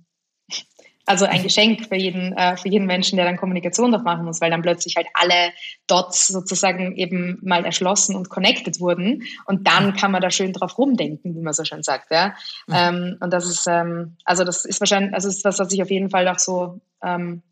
[1.06, 4.40] also ein Geschenk für jeden, äh, für jeden Menschen, der dann Kommunikation doch machen muss,
[4.40, 5.52] weil dann plötzlich halt alle
[5.86, 9.22] Dots sozusagen eben mal erschlossen und connected wurden.
[9.46, 12.10] Und dann kann man da schön drauf rumdenken, wie man so schön sagt.
[12.10, 12.34] Ja?
[12.66, 12.74] Mhm.
[12.74, 15.90] Ähm, und das ist, ähm, also das ist wahrscheinlich, also ist was, was ich auf
[15.90, 17.42] jeden Fall auch so ähm,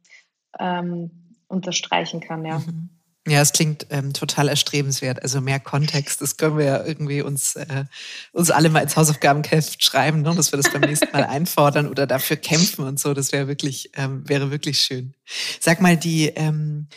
[0.58, 1.10] ähm,
[1.46, 2.58] unterstreichen kann, ja.
[2.58, 2.90] Mhm.
[3.26, 5.22] Ja, es klingt ähm, total erstrebenswert.
[5.22, 7.84] Also mehr Kontext, das können wir ja irgendwie uns, äh,
[8.32, 10.34] uns alle mal ins Hausaufgabenheft schreiben, ne?
[10.34, 13.14] dass wir das beim nächsten Mal einfordern oder dafür kämpfen und so.
[13.14, 15.14] Das wäre wirklich, ähm, wäre wirklich schön.
[15.58, 16.88] Sag mal, die ähm,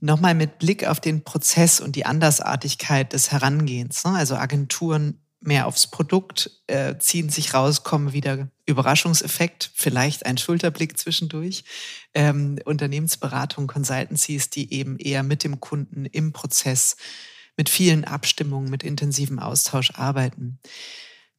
[0.00, 4.04] nochmal mit Blick auf den Prozess und die Andersartigkeit des Herangehens.
[4.04, 4.12] Ne?
[4.12, 10.98] Also Agenturen mehr aufs Produkt, äh, ziehen sich raus, kommen wieder Überraschungseffekt, vielleicht ein Schulterblick
[10.98, 11.64] zwischendurch.
[12.14, 16.96] Ähm, Unternehmensberatung, Consultancies, die eben eher mit dem Kunden im Prozess,
[17.56, 20.58] mit vielen Abstimmungen, mit intensivem Austausch arbeiten.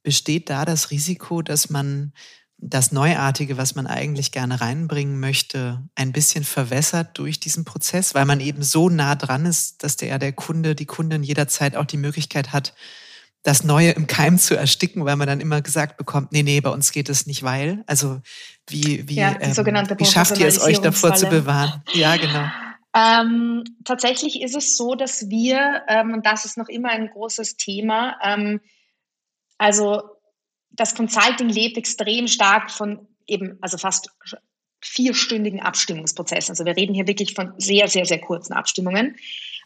[0.03, 2.13] Besteht da das Risiko, dass man
[2.57, 8.25] das Neuartige, was man eigentlich gerne reinbringen möchte, ein bisschen verwässert durch diesen Prozess, weil
[8.25, 11.97] man eben so nah dran ist, dass der, der Kunde, die Kundin jederzeit auch die
[11.97, 12.75] Möglichkeit hat,
[13.43, 16.69] das Neue im Keim zu ersticken, weil man dann immer gesagt bekommt, nee, nee, bei
[16.69, 17.83] uns geht es nicht, weil.
[17.87, 18.21] Also
[18.67, 19.55] wie, wie, ja, ähm,
[19.97, 21.83] wie schafft ihr es euch davor zu bewahren?
[21.93, 22.45] Ja, genau.
[22.93, 27.55] Ähm, tatsächlich ist es so, dass wir, ähm, und das ist noch immer ein großes
[27.55, 28.59] Thema, ähm,
[29.57, 30.01] also
[30.71, 34.09] das Consulting lebt extrem stark von eben, also fast
[34.81, 36.53] vierstündigen Abstimmungsprozessen.
[36.53, 39.15] Also wir reden hier wirklich von sehr, sehr, sehr kurzen Abstimmungen.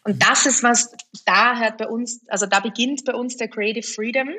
[0.06, 0.96] Und das ist was,
[1.26, 4.30] da hört bei uns, also da beginnt bei uns der Creative Freedom.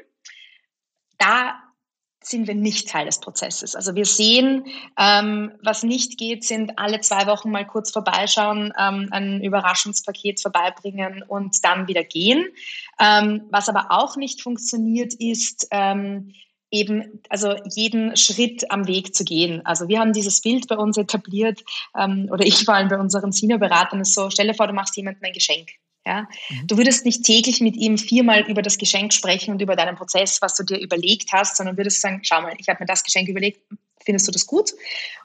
[1.18, 1.56] Da
[2.22, 3.74] sind wir nicht Teil des Prozesses.
[3.74, 9.08] Also wir sehen, ähm, was nicht geht, sind alle zwei Wochen mal kurz vorbeischauen, ähm,
[9.10, 12.46] ein Überraschungspaket vorbeibringen und dann wieder gehen.
[13.00, 16.32] Ähm, was aber auch nicht funktioniert, ist, ähm,
[16.76, 19.64] eben also jeden Schritt am Weg zu gehen.
[19.64, 21.62] Also wir haben dieses Bild bei uns etabliert
[21.98, 25.24] ähm, oder ich vor allem bei unseren Senior-Beratern ist so, stelle vor, du machst jemandem
[25.24, 25.70] ein Geschenk.
[26.06, 26.28] Ja?
[26.50, 26.66] Mhm.
[26.66, 30.40] Du würdest nicht täglich mit ihm viermal über das Geschenk sprechen und über deinen Prozess,
[30.40, 33.28] was du dir überlegt hast, sondern würdest sagen, schau mal, ich habe mir das Geschenk
[33.28, 33.60] überlegt,
[34.04, 34.70] findest du das gut?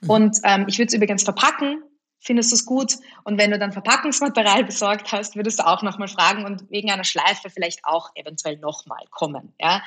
[0.02, 0.10] Mhm.
[0.10, 1.84] Und ähm, ich würde es übrigens verpacken,
[2.22, 2.98] findest du es gut?
[3.24, 7.04] Und wenn du dann Verpackungsmaterial besorgt hast, würdest du auch nochmal fragen und wegen einer
[7.04, 9.54] Schleife vielleicht auch eventuell nochmal kommen.
[9.60, 9.82] Ja?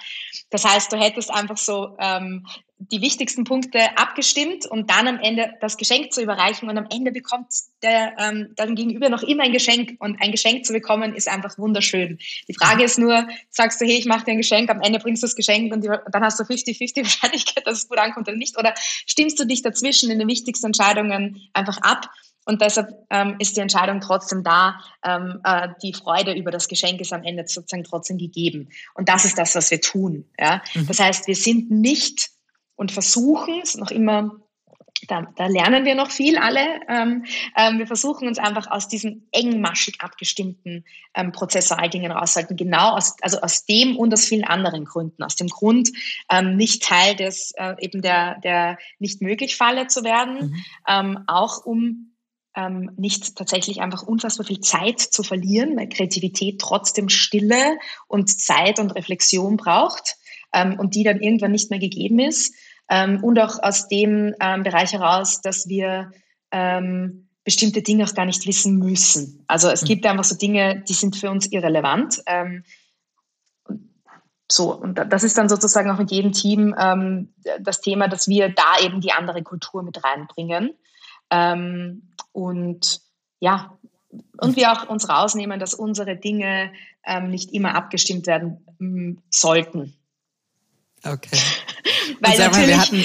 [0.51, 2.47] Das heißt, du hättest einfach so ähm,
[2.79, 7.13] die wichtigsten Punkte abgestimmt und dann am Ende das Geschenk zu überreichen und am Ende
[7.13, 7.47] bekommt
[7.83, 11.57] der ähm, dann gegenüber noch immer ein Geschenk und ein Geschenk zu bekommen ist einfach
[11.57, 12.19] wunderschön.
[12.49, 15.23] Die Frage ist nur, sagst du, hey, ich mache dir ein Geschenk, am Ende bringst
[15.23, 18.37] du das Geschenk und, die, dann hast du 50-50 Wahrscheinlichkeit, dass es gut ankommt oder
[18.37, 22.11] nicht oder stimmst du dich dazwischen in den wichtigsten Entscheidungen einfach ab
[22.45, 24.81] und deshalb ähm, ist die Entscheidung trotzdem da.
[25.03, 28.69] Ähm, äh, die Freude über das Geschenk ist am Ende sozusagen trotzdem gegeben.
[28.95, 30.27] Und das ist das, was wir tun.
[30.39, 30.63] Ja?
[30.75, 30.87] Mhm.
[30.87, 32.34] Das heißt, wir sind nicht
[32.77, 34.45] und versuchen es noch immer
[35.09, 36.81] da, da, lernen wir noch viel alle.
[36.89, 37.25] Ähm,
[37.57, 42.57] ähm, wir versuchen uns einfach aus diesen engmaschig abgestimmten ähm, Prozessualdingen rauszuhalten.
[42.57, 45.23] Genau aus, also aus dem und aus vielen anderen Gründen.
[45.23, 45.91] Aus dem Grund,
[46.31, 50.65] ähm, nicht Teil des äh, eben der, der nicht möglich Falle zu werden, mhm.
[50.87, 52.15] Ähm, auch um
[52.57, 58.79] ähm, nicht tatsächlich einfach unfassbar viel Zeit zu verlieren, weil Kreativität trotzdem Stille und Zeit
[58.79, 60.17] und Reflexion braucht
[60.79, 62.55] und die dann irgendwann nicht mehr gegeben ist.
[62.89, 66.13] Ähm, und auch aus dem ähm, Bereich heraus, dass wir
[66.51, 69.45] ähm, bestimmte Dinge auch gar nicht wissen müssen.
[69.47, 69.87] Also es mhm.
[69.87, 72.23] gibt einfach so Dinge, die sind für uns irrelevant.
[72.27, 72.65] Ähm,
[74.51, 78.51] so, und das ist dann sozusagen auch mit jedem Team ähm, das Thema, dass wir
[78.51, 80.75] da eben die andere Kultur mit reinbringen.
[81.31, 83.01] Ähm, und
[83.41, 83.79] ja,
[84.39, 86.73] und wir auch uns rausnehmen, dass unsere Dinge
[87.05, 89.97] ähm, nicht immer abgestimmt werden m, sollten.
[91.05, 91.39] Okay.
[92.21, 93.05] weil natürlich, hatten,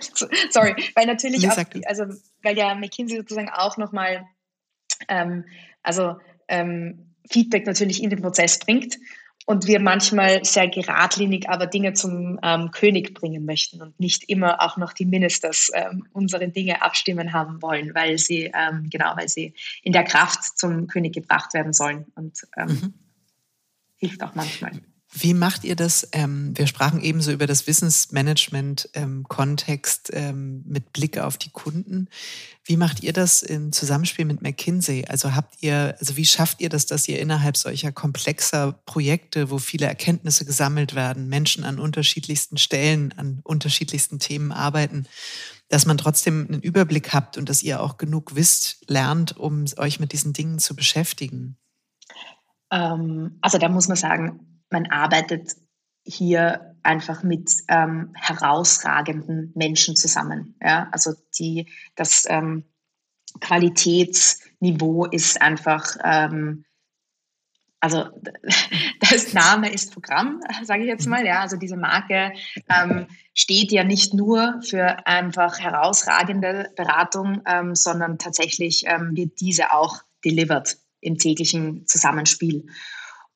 [0.50, 1.56] sorry, weil natürlich auch,
[1.86, 2.04] also
[2.42, 4.26] weil ja McKinsey sozusagen auch nochmal,
[5.08, 5.44] ähm,
[5.82, 6.16] also
[6.48, 8.98] ähm, Feedback natürlich in den Prozess bringt
[9.46, 14.60] und wir manchmal sehr geradlinig aber Dinge zum ähm, König bringen möchten und nicht immer
[14.60, 19.28] auch noch die Ministers ähm, unsere Dinge abstimmen haben wollen, weil sie ähm, genau, weil
[19.28, 22.94] sie in der Kraft zum König gebracht werden sollen und ähm, mhm.
[23.96, 24.72] hilft auch manchmal.
[25.10, 26.06] Wie macht ihr das?
[26.12, 32.08] Ähm, wir sprachen ebenso über das Wissensmanagement-Kontext ähm, ähm, mit Blick auf die Kunden.
[32.62, 35.06] Wie macht ihr das im Zusammenspiel mit McKinsey?
[35.08, 39.56] Also habt ihr, also wie schafft ihr das, dass ihr innerhalb solcher komplexer Projekte, wo
[39.56, 45.06] viele Erkenntnisse gesammelt werden, Menschen an unterschiedlichsten Stellen, an unterschiedlichsten Themen arbeiten,
[45.70, 50.00] dass man trotzdem einen Überblick habt und dass ihr auch genug wisst, lernt, um euch
[50.00, 51.56] mit diesen Dingen zu beschäftigen?
[52.70, 55.56] Ähm, also da muss man sagen, man arbeitet
[56.04, 60.54] hier einfach mit ähm, herausragenden Menschen zusammen.
[60.62, 60.88] Ja?
[60.90, 61.66] Also die,
[61.96, 62.64] das ähm,
[63.40, 66.64] Qualitätsniveau ist einfach, ähm,
[67.80, 68.08] also
[69.10, 71.24] das Name ist Programm, sage ich jetzt mal.
[71.26, 72.32] Ja, also diese Marke
[72.68, 79.72] ähm, steht ja nicht nur für einfach herausragende Beratung, ähm, sondern tatsächlich ähm, wird diese
[79.72, 82.66] auch delivered im täglichen Zusammenspiel.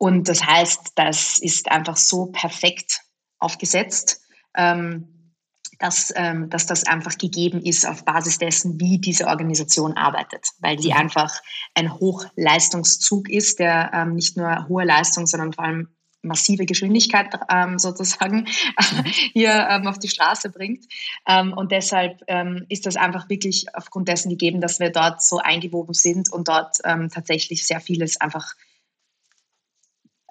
[0.03, 3.03] Und das heißt, das ist einfach so perfekt
[3.38, 4.20] aufgesetzt,
[4.57, 5.36] ähm,
[5.78, 10.80] dass, ähm, dass das einfach gegeben ist auf Basis dessen, wie diese Organisation arbeitet, weil
[10.80, 10.96] sie mhm.
[10.96, 11.32] einfach
[11.76, 15.88] ein Hochleistungszug ist, der ähm, nicht nur hohe Leistung, sondern vor allem
[16.20, 19.05] massive Geschwindigkeit ähm, sozusagen mhm.
[19.34, 20.84] hier ähm, auf die Straße bringt.
[21.28, 22.22] Ähm, und deshalb
[22.68, 26.78] ist das einfach wirklich aufgrund dessen gegeben, dass wir dort so eingewoben sind und dort
[26.82, 28.57] tatsächlich sehr vieles einfach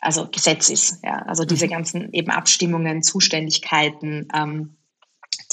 [0.01, 1.03] also Gesetz ist.
[1.03, 1.19] Ja?
[1.19, 1.71] Also diese mhm.
[1.71, 4.77] ganzen eben Abstimmungen, Zuständigkeiten, ähm,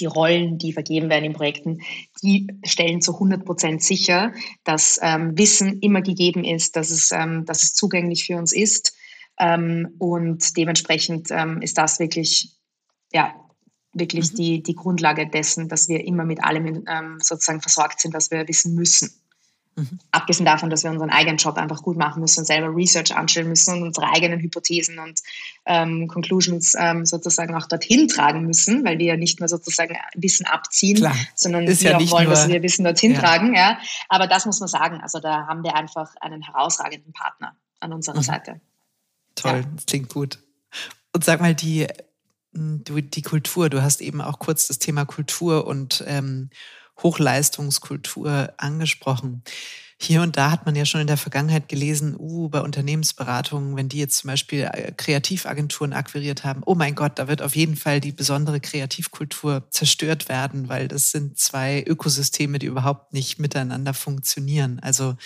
[0.01, 1.83] die Rollen, die vergeben werden in Projekten,
[2.23, 4.33] die stellen zu 100 Prozent sicher,
[4.65, 8.95] dass ähm, Wissen immer gegeben ist, dass es, ähm, dass es zugänglich für uns ist.
[9.39, 12.57] Ähm, und dementsprechend ähm, ist das wirklich,
[13.13, 13.35] ja,
[13.93, 14.37] wirklich mhm.
[14.37, 18.47] die, die Grundlage dessen, dass wir immer mit allem ähm, sozusagen versorgt sind, was wir
[18.49, 19.18] wissen müssen.
[19.79, 19.99] Mhm.
[20.11, 23.49] Abgesehen davon, dass wir unseren eigenen Job einfach gut machen müssen und selber Research anstellen
[23.49, 25.21] müssen und unsere eigenen Hypothesen und
[25.67, 30.47] ähm, Conclusions ähm, sozusagen auch dorthin tragen müssen, weil wir ja nicht nur sozusagen Wissen
[30.47, 31.15] abziehen, Klar.
[31.35, 33.21] sondern Ist wir ja auch wollen, nur, dass wir Wissen dorthin ja.
[33.21, 33.55] tragen.
[33.55, 33.79] Ja.
[34.09, 35.01] Aber das muss man sagen.
[35.01, 38.23] Also da haben wir einfach einen herausragenden Partner an unserer mhm.
[38.23, 38.61] Seite.
[39.37, 39.71] Toll, ja.
[39.75, 40.41] das klingt gut.
[41.13, 41.87] Und sag mal, die,
[42.53, 46.51] die Kultur, du hast eben auch kurz das Thema Kultur und ähm,
[47.03, 49.43] Hochleistungskultur angesprochen.
[50.01, 53.89] Hier und da hat man ja schon in der Vergangenheit gelesen, uh, bei Unternehmensberatungen, wenn
[53.89, 57.75] die jetzt zum Beispiel äh, Kreativagenturen akquiriert haben, oh mein Gott, da wird auf jeden
[57.75, 63.93] Fall die besondere Kreativkultur zerstört werden, weil das sind zwei Ökosysteme, die überhaupt nicht miteinander
[63.93, 64.79] funktionieren.
[64.79, 65.17] Also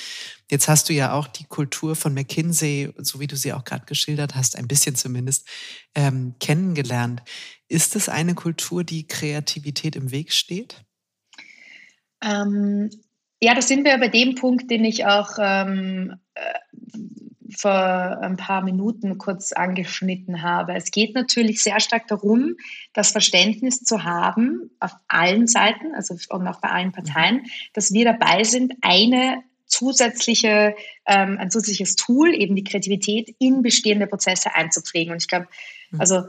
[0.50, 3.84] jetzt hast du ja auch die Kultur von McKinsey, so wie du sie auch gerade
[3.84, 5.46] geschildert hast, ein bisschen zumindest,
[5.94, 7.20] ähm, kennengelernt.
[7.68, 10.82] Ist es eine Kultur, die Kreativität im Weg steht?
[12.22, 12.90] Ähm,
[13.40, 16.40] ja, da sind wir bei dem Punkt, den ich auch ähm, äh,
[17.56, 20.74] vor ein paar Minuten kurz angeschnitten habe.
[20.74, 22.56] Es geht natürlich sehr stark darum,
[22.92, 28.04] das Verständnis zu haben auf allen Seiten, also und auch bei allen Parteien, dass wir
[28.04, 30.74] dabei sind, eine zusätzliche,
[31.06, 35.12] ähm, ein zusätzliches Tool, eben die Kreativität, in bestehende Prozesse einzupflegen.
[35.12, 35.48] Und ich glaube,
[35.90, 36.00] mhm.
[36.00, 36.24] also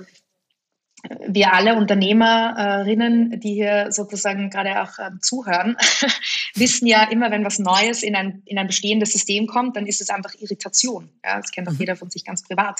[1.27, 5.75] wir alle Unternehmerinnen, die hier sozusagen gerade auch ähm, zuhören,
[6.55, 10.01] wissen ja immer, wenn was Neues in ein, in ein bestehendes System kommt, dann ist
[10.01, 11.09] es einfach Irritation.
[11.23, 11.79] Ja, das kennt auch mhm.
[11.79, 12.79] jeder von sich ganz privat.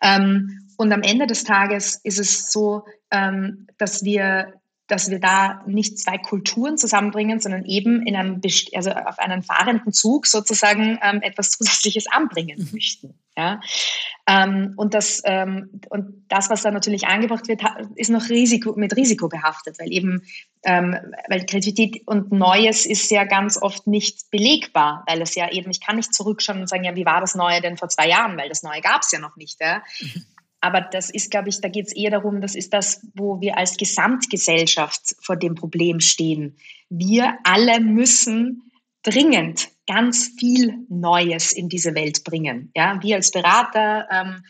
[0.00, 4.54] Ähm, und am Ende des Tages ist es so, ähm, dass wir
[4.88, 8.40] dass wir da nicht zwei Kulturen zusammenbringen, sondern eben in einem,
[8.74, 12.68] also auf einen fahrenden Zug sozusagen ähm, etwas Zusätzliches anbringen mhm.
[12.72, 13.14] möchten.
[13.36, 13.60] Ja?
[14.26, 17.62] Ähm, und, das, ähm, und das, was da natürlich angebracht wird,
[17.96, 20.22] ist noch Risiko, mit Risiko behaftet, weil eben
[20.64, 20.96] ähm,
[21.28, 25.80] weil Kreativität und Neues ist ja ganz oft nicht belegbar, weil es ja eben, ich
[25.80, 28.48] kann nicht zurückschauen und sagen, ja, wie war das Neue denn vor zwei Jahren, weil
[28.48, 29.60] das Neue gab es ja noch nicht.
[29.60, 29.82] Ja?
[30.00, 30.26] Mhm.
[30.66, 33.56] Aber das ist, glaube ich, da geht es eher darum, das ist das, wo wir
[33.56, 36.56] als Gesamtgesellschaft vor dem Problem stehen.
[36.90, 38.72] Wir alle müssen
[39.04, 42.72] dringend ganz viel Neues in diese Welt bringen.
[42.74, 44.42] Ja, wir als Berater, ähm,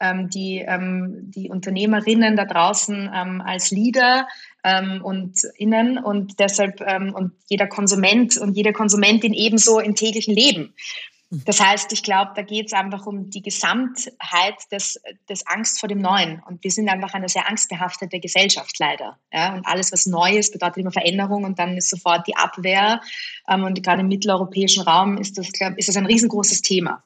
[0.00, 4.26] ähm, die, ähm, die Unternehmerinnen da draußen ähm, als Leader
[4.64, 10.34] ähm, und innen und deshalb ähm, und jeder Konsument und jede Konsumentin ebenso im täglichen
[10.34, 10.74] Leben.
[11.32, 15.88] Das heißt, ich glaube, da geht es einfach um die Gesamtheit des, des Angst vor
[15.88, 16.42] dem Neuen.
[16.44, 19.16] Und wir sind einfach eine sehr angstbehaftete Gesellschaft leider.
[19.32, 19.54] Ja?
[19.54, 23.00] Und alles, was neu ist, bedeutet immer Veränderung und dann ist sofort die Abwehr.
[23.48, 27.04] Ähm, und gerade im mitteleuropäischen Raum ist das, glaub, ist das ein riesengroßes Thema.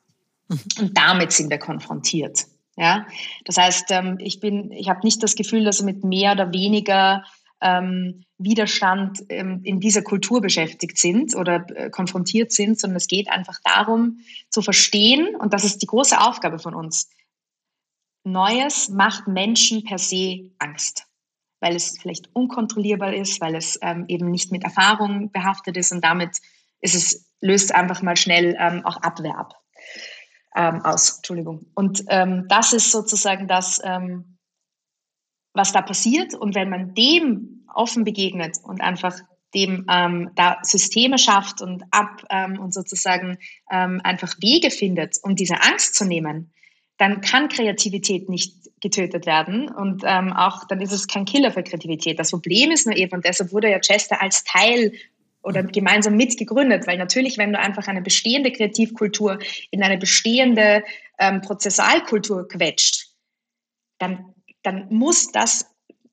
[0.48, 0.60] Mhm.
[0.80, 2.46] Und damit sind wir konfrontiert.
[2.76, 3.06] Ja?
[3.44, 6.50] Das heißt, ähm, ich, bin, ich habe nicht das Gefühl, dass wir mit mehr oder
[6.50, 7.24] weniger
[7.60, 13.30] ähm, Widerstand ähm, in dieser Kultur beschäftigt sind oder äh, konfrontiert sind, sondern es geht
[13.30, 14.18] einfach darum
[14.50, 17.08] zu verstehen, und das ist die große Aufgabe von uns,
[18.24, 21.04] Neues macht Menschen per se Angst,
[21.60, 26.02] weil es vielleicht unkontrollierbar ist, weil es ähm, eben nicht mit Erfahrung behaftet ist und
[26.02, 26.38] damit
[26.80, 29.54] ist es, löst einfach mal schnell ähm, auch Abwehr ab.
[30.56, 31.66] Ähm, aus, Entschuldigung.
[31.74, 33.80] Und ähm, das ist sozusagen das,
[35.54, 36.34] was da passiert.
[36.34, 39.18] Und wenn man dem offen begegnet und einfach
[39.54, 43.38] dem ähm, da Systeme schafft und ab ähm, und sozusagen
[43.70, 46.52] ähm, einfach Wege findet, um diese Angst zu nehmen,
[46.98, 51.62] dann kann Kreativität nicht getötet werden und ähm, auch dann ist es kein Killer für
[51.62, 52.18] Kreativität.
[52.18, 54.92] Das Problem ist nur eben, und deshalb wurde ja Chester als Teil
[55.42, 59.38] oder gemeinsam mitgegründet, weil natürlich, wenn du einfach eine bestehende Kreativkultur
[59.70, 60.84] in eine bestehende
[61.18, 63.08] ähm, Prozessalkultur quetscht,
[63.98, 64.33] dann
[64.64, 65.66] dann muss das,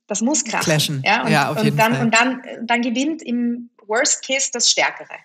[0.07, 0.65] das muss krachen.
[0.65, 1.01] Clashen.
[1.03, 2.05] Ja, und, ja, auf jeden und dann, Fall.
[2.05, 5.15] Und dann, dann gewinnt im Worst Case das Stärkere.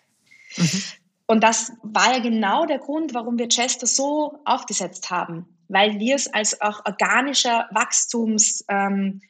[0.57, 0.83] Mhm.
[1.27, 6.15] Und das war ja genau der Grund, warum wir Chester so aufgesetzt haben, weil wir
[6.15, 9.21] es als auch organischer Wachstumsteil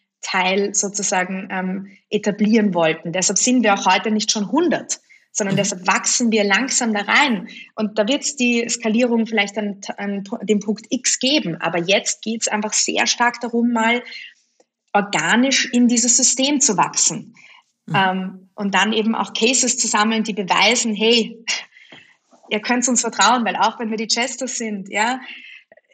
[0.75, 3.13] sozusagen ähm, etablieren wollten.
[3.13, 5.01] Deshalb sind wir auch heute nicht schon 100,
[5.37, 5.59] sondern mhm.
[5.59, 7.49] deshalb wachsen wir langsam da rein.
[7.75, 11.61] Und da wird es die Skalierung vielleicht an, an dem Punkt X geben.
[11.61, 14.03] Aber jetzt geht es einfach sehr stark darum, mal
[14.95, 17.35] organisch in dieses System zu wachsen.
[17.85, 17.95] Mhm.
[17.95, 21.45] Ähm, und dann eben auch Cases zu sammeln, die beweisen, hey,
[22.49, 25.21] ihr könnt uns vertrauen, weil auch wenn wir die Chesters sind, ja,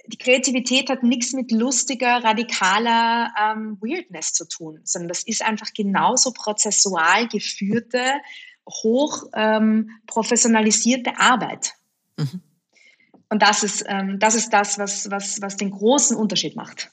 [0.07, 5.73] die Kreativität hat nichts mit lustiger, radikaler ähm, Weirdness zu tun, sondern das ist einfach
[5.75, 8.21] genauso prozessual geführte,
[8.69, 11.75] hoch ähm, professionalisierte Arbeit.
[12.17, 12.41] Mhm.
[13.29, 16.91] Und das ist, ähm, das ist das, was, was, was den großen Unterschied macht.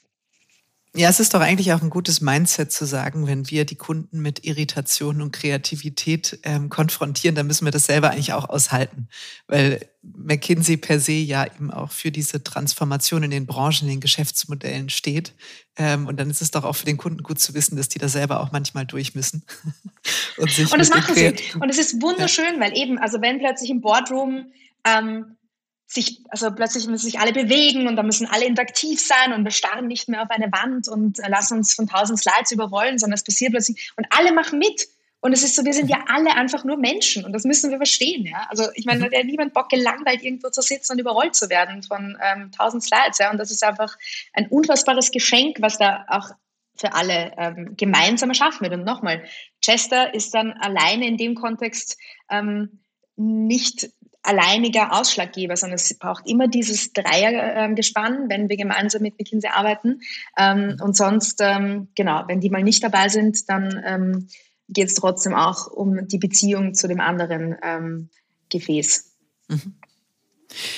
[0.96, 4.20] Ja, es ist doch eigentlich auch ein gutes Mindset zu sagen, wenn wir die Kunden
[4.20, 9.08] mit Irritation und Kreativität ähm, konfrontieren, dann müssen wir das selber eigentlich auch aushalten.
[9.46, 14.00] Weil McKinsey per se ja eben auch für diese Transformation in den Branchen, in den
[14.00, 15.32] Geschäftsmodellen steht.
[15.76, 18.00] Ähm, und dann ist es doch auch für den Kunden gut zu wissen, dass die
[18.00, 19.44] da selber auch manchmal durch müssen.
[20.38, 21.36] und, sich und das machen sie.
[21.60, 22.60] Und es ist wunderschön, ja.
[22.60, 24.46] weil eben, also wenn plötzlich im Boardroom
[24.84, 25.36] ähm,
[25.92, 29.50] sich, also plötzlich müssen sich alle bewegen und da müssen alle interaktiv sein und wir
[29.50, 33.24] starren nicht mehr auf eine Wand und lassen uns von tausend Slides überrollen, sondern es
[33.24, 34.86] passiert plötzlich und alle machen mit.
[35.22, 37.76] Und es ist so, wir sind ja alle einfach nur Menschen und das müssen wir
[37.76, 38.46] verstehen, ja.
[38.48, 39.10] Also ich meine, mhm.
[39.10, 43.18] der niemand Bock gelangweilt irgendwo zu sitzen und überrollt zu werden von ähm, tausend Slides,
[43.18, 43.30] ja.
[43.30, 43.98] Und das ist einfach
[44.32, 46.30] ein unfassbares Geschenk, was da auch
[46.74, 48.72] für alle ähm, gemeinsam erschaffen wird.
[48.72, 49.22] Und nochmal,
[49.60, 51.98] Chester ist dann alleine in dem Kontext
[52.30, 52.80] ähm,
[53.16, 53.90] nicht
[54.22, 60.00] alleiniger Ausschlaggeber, sondern es braucht immer dieses Dreiergespann, wenn wir gemeinsam mit McKinsey arbeiten.
[60.36, 64.28] Ähm, und sonst, ähm, genau, wenn die mal nicht dabei sind, dann ähm,
[64.68, 68.10] geht es trotzdem auch um die Beziehung zu dem anderen ähm,
[68.50, 69.12] Gefäß.
[69.48, 69.74] Mhm.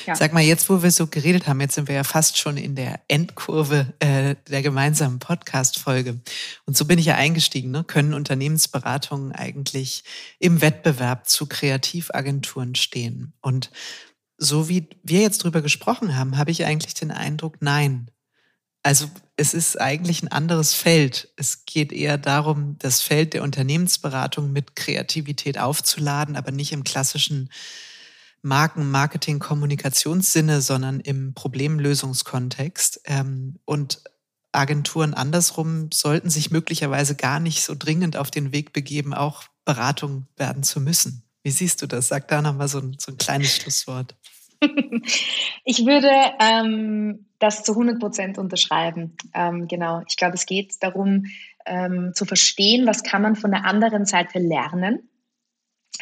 [0.07, 0.15] Ja.
[0.17, 2.75] Sag mal, jetzt wo wir so geredet haben, jetzt sind wir ja fast schon in
[2.75, 6.21] der Endkurve äh, der gemeinsamen Podcast-Folge.
[6.67, 7.71] Und so bin ich ja eingestiegen.
[7.71, 7.85] Ne?
[7.85, 10.05] Können Unternehmensberatungen eigentlich
[10.39, 13.33] im Wettbewerb zu Kreativagenturen stehen?
[13.41, 13.71] Und
[14.39, 18.11] so wie wir jetzt drüber gesprochen haben, habe ich eigentlich den Eindruck, nein.
[18.83, 21.29] Also es ist eigentlich ein anderes Feld.
[21.37, 27.49] Es geht eher darum, das Feld der Unternehmensberatung mit Kreativität aufzuladen, aber nicht im klassischen
[28.43, 33.03] Marken, Marketing, Kommunikationssinne, sondern im Problemlösungskontext.
[33.05, 34.03] Ähm, und
[34.51, 40.27] Agenturen andersrum sollten sich möglicherweise gar nicht so dringend auf den Weg begeben, auch Beratung
[40.37, 41.23] werden zu müssen.
[41.43, 42.09] Wie siehst du das?
[42.09, 44.15] Sag da nochmal so ein, so ein kleines Schlusswort.
[45.65, 49.17] ich würde ähm, das zu 100 Prozent unterschreiben.
[49.35, 50.03] Ähm, genau.
[50.09, 51.27] Ich glaube, es geht darum,
[51.65, 55.09] ähm, zu verstehen, was kann man von der anderen Seite lernen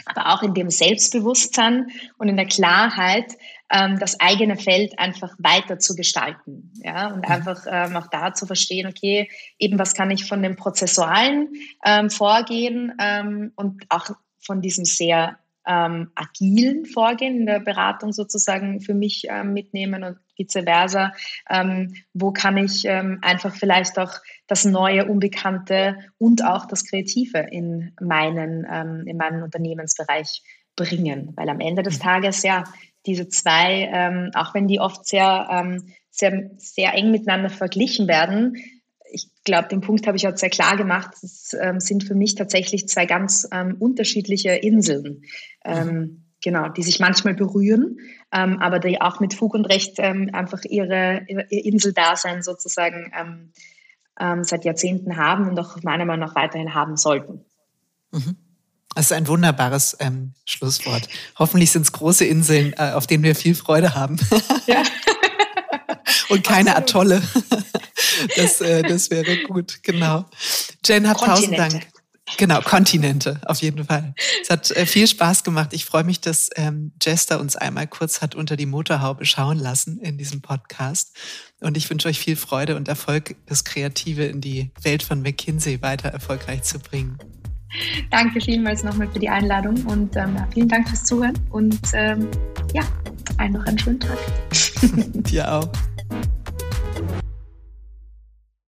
[0.06, 1.88] aber auch in dem Selbstbewusstsein
[2.18, 3.36] und in der Klarheit,
[3.70, 6.72] ähm, das eigene Feld einfach weiter zu gestalten.
[6.82, 7.32] Ja, und mhm.
[7.32, 9.28] einfach ähm, auch da zu verstehen, okay,
[9.58, 11.48] eben was kann ich von dem Prozessualen
[11.84, 14.10] ähm, vorgehen ähm, und auch
[14.40, 20.18] von diesem sehr ähm, agilen Vorgehen in der Beratung sozusagen für mich ähm, mitnehmen und
[20.36, 21.12] vice versa.
[21.48, 24.12] Ähm, wo kann ich ähm, einfach vielleicht auch
[24.46, 30.42] das Neue, Unbekannte und auch das Kreative in meinen, ähm, in meinen Unternehmensbereich
[30.76, 31.32] bringen?
[31.36, 32.02] Weil am Ende des mhm.
[32.02, 32.64] Tages, ja,
[33.06, 38.56] diese zwei, ähm, auch wenn die oft sehr, sehr, sehr eng miteinander verglichen werden,
[39.12, 41.14] ich glaube, den Punkt habe ich auch sehr klar gemacht.
[41.22, 45.22] Es ähm, sind für mich tatsächlich zwei ganz ähm, unterschiedliche Inseln.
[45.64, 46.24] Ähm, mhm.
[46.42, 47.98] Genau, die sich manchmal berühren,
[48.32, 53.12] ähm, aber die auch mit Fug und Recht ähm, einfach ihre, ihr Inseldasein sozusagen
[54.18, 57.44] ähm, seit Jahrzehnten haben und auch meiner Meinung nach weiterhin haben sollten.
[58.10, 58.36] Mhm.
[58.94, 61.08] Das ist ein wunderbares ähm, Schlusswort.
[61.38, 64.16] Hoffentlich sind es große Inseln, äh, auf denen wir viel Freude haben.
[64.66, 64.82] Ja.
[66.28, 67.18] und keine Absolut.
[67.18, 67.22] Atolle.
[68.36, 70.26] Das, äh, das wäre gut, genau.
[70.84, 71.86] Jen, hat tausend Dank.
[72.36, 74.14] Genau, Kontinente, auf jeden Fall.
[74.42, 75.72] Es hat äh, viel Spaß gemacht.
[75.72, 79.98] Ich freue mich, dass ähm, Jester uns einmal kurz hat unter die Motorhaube schauen lassen
[79.98, 81.16] in diesem Podcast.
[81.60, 85.82] Und ich wünsche euch viel Freude und Erfolg, das Kreative in die Welt von McKinsey
[85.82, 87.18] weiter erfolgreich zu bringen.
[88.10, 92.28] Danke vielmals nochmal für die Einladung und ähm, vielen Dank fürs Zuhören und ähm,
[92.74, 92.82] ja,
[93.36, 94.18] einen noch einen schönen Tag.
[95.14, 95.70] Dir auch.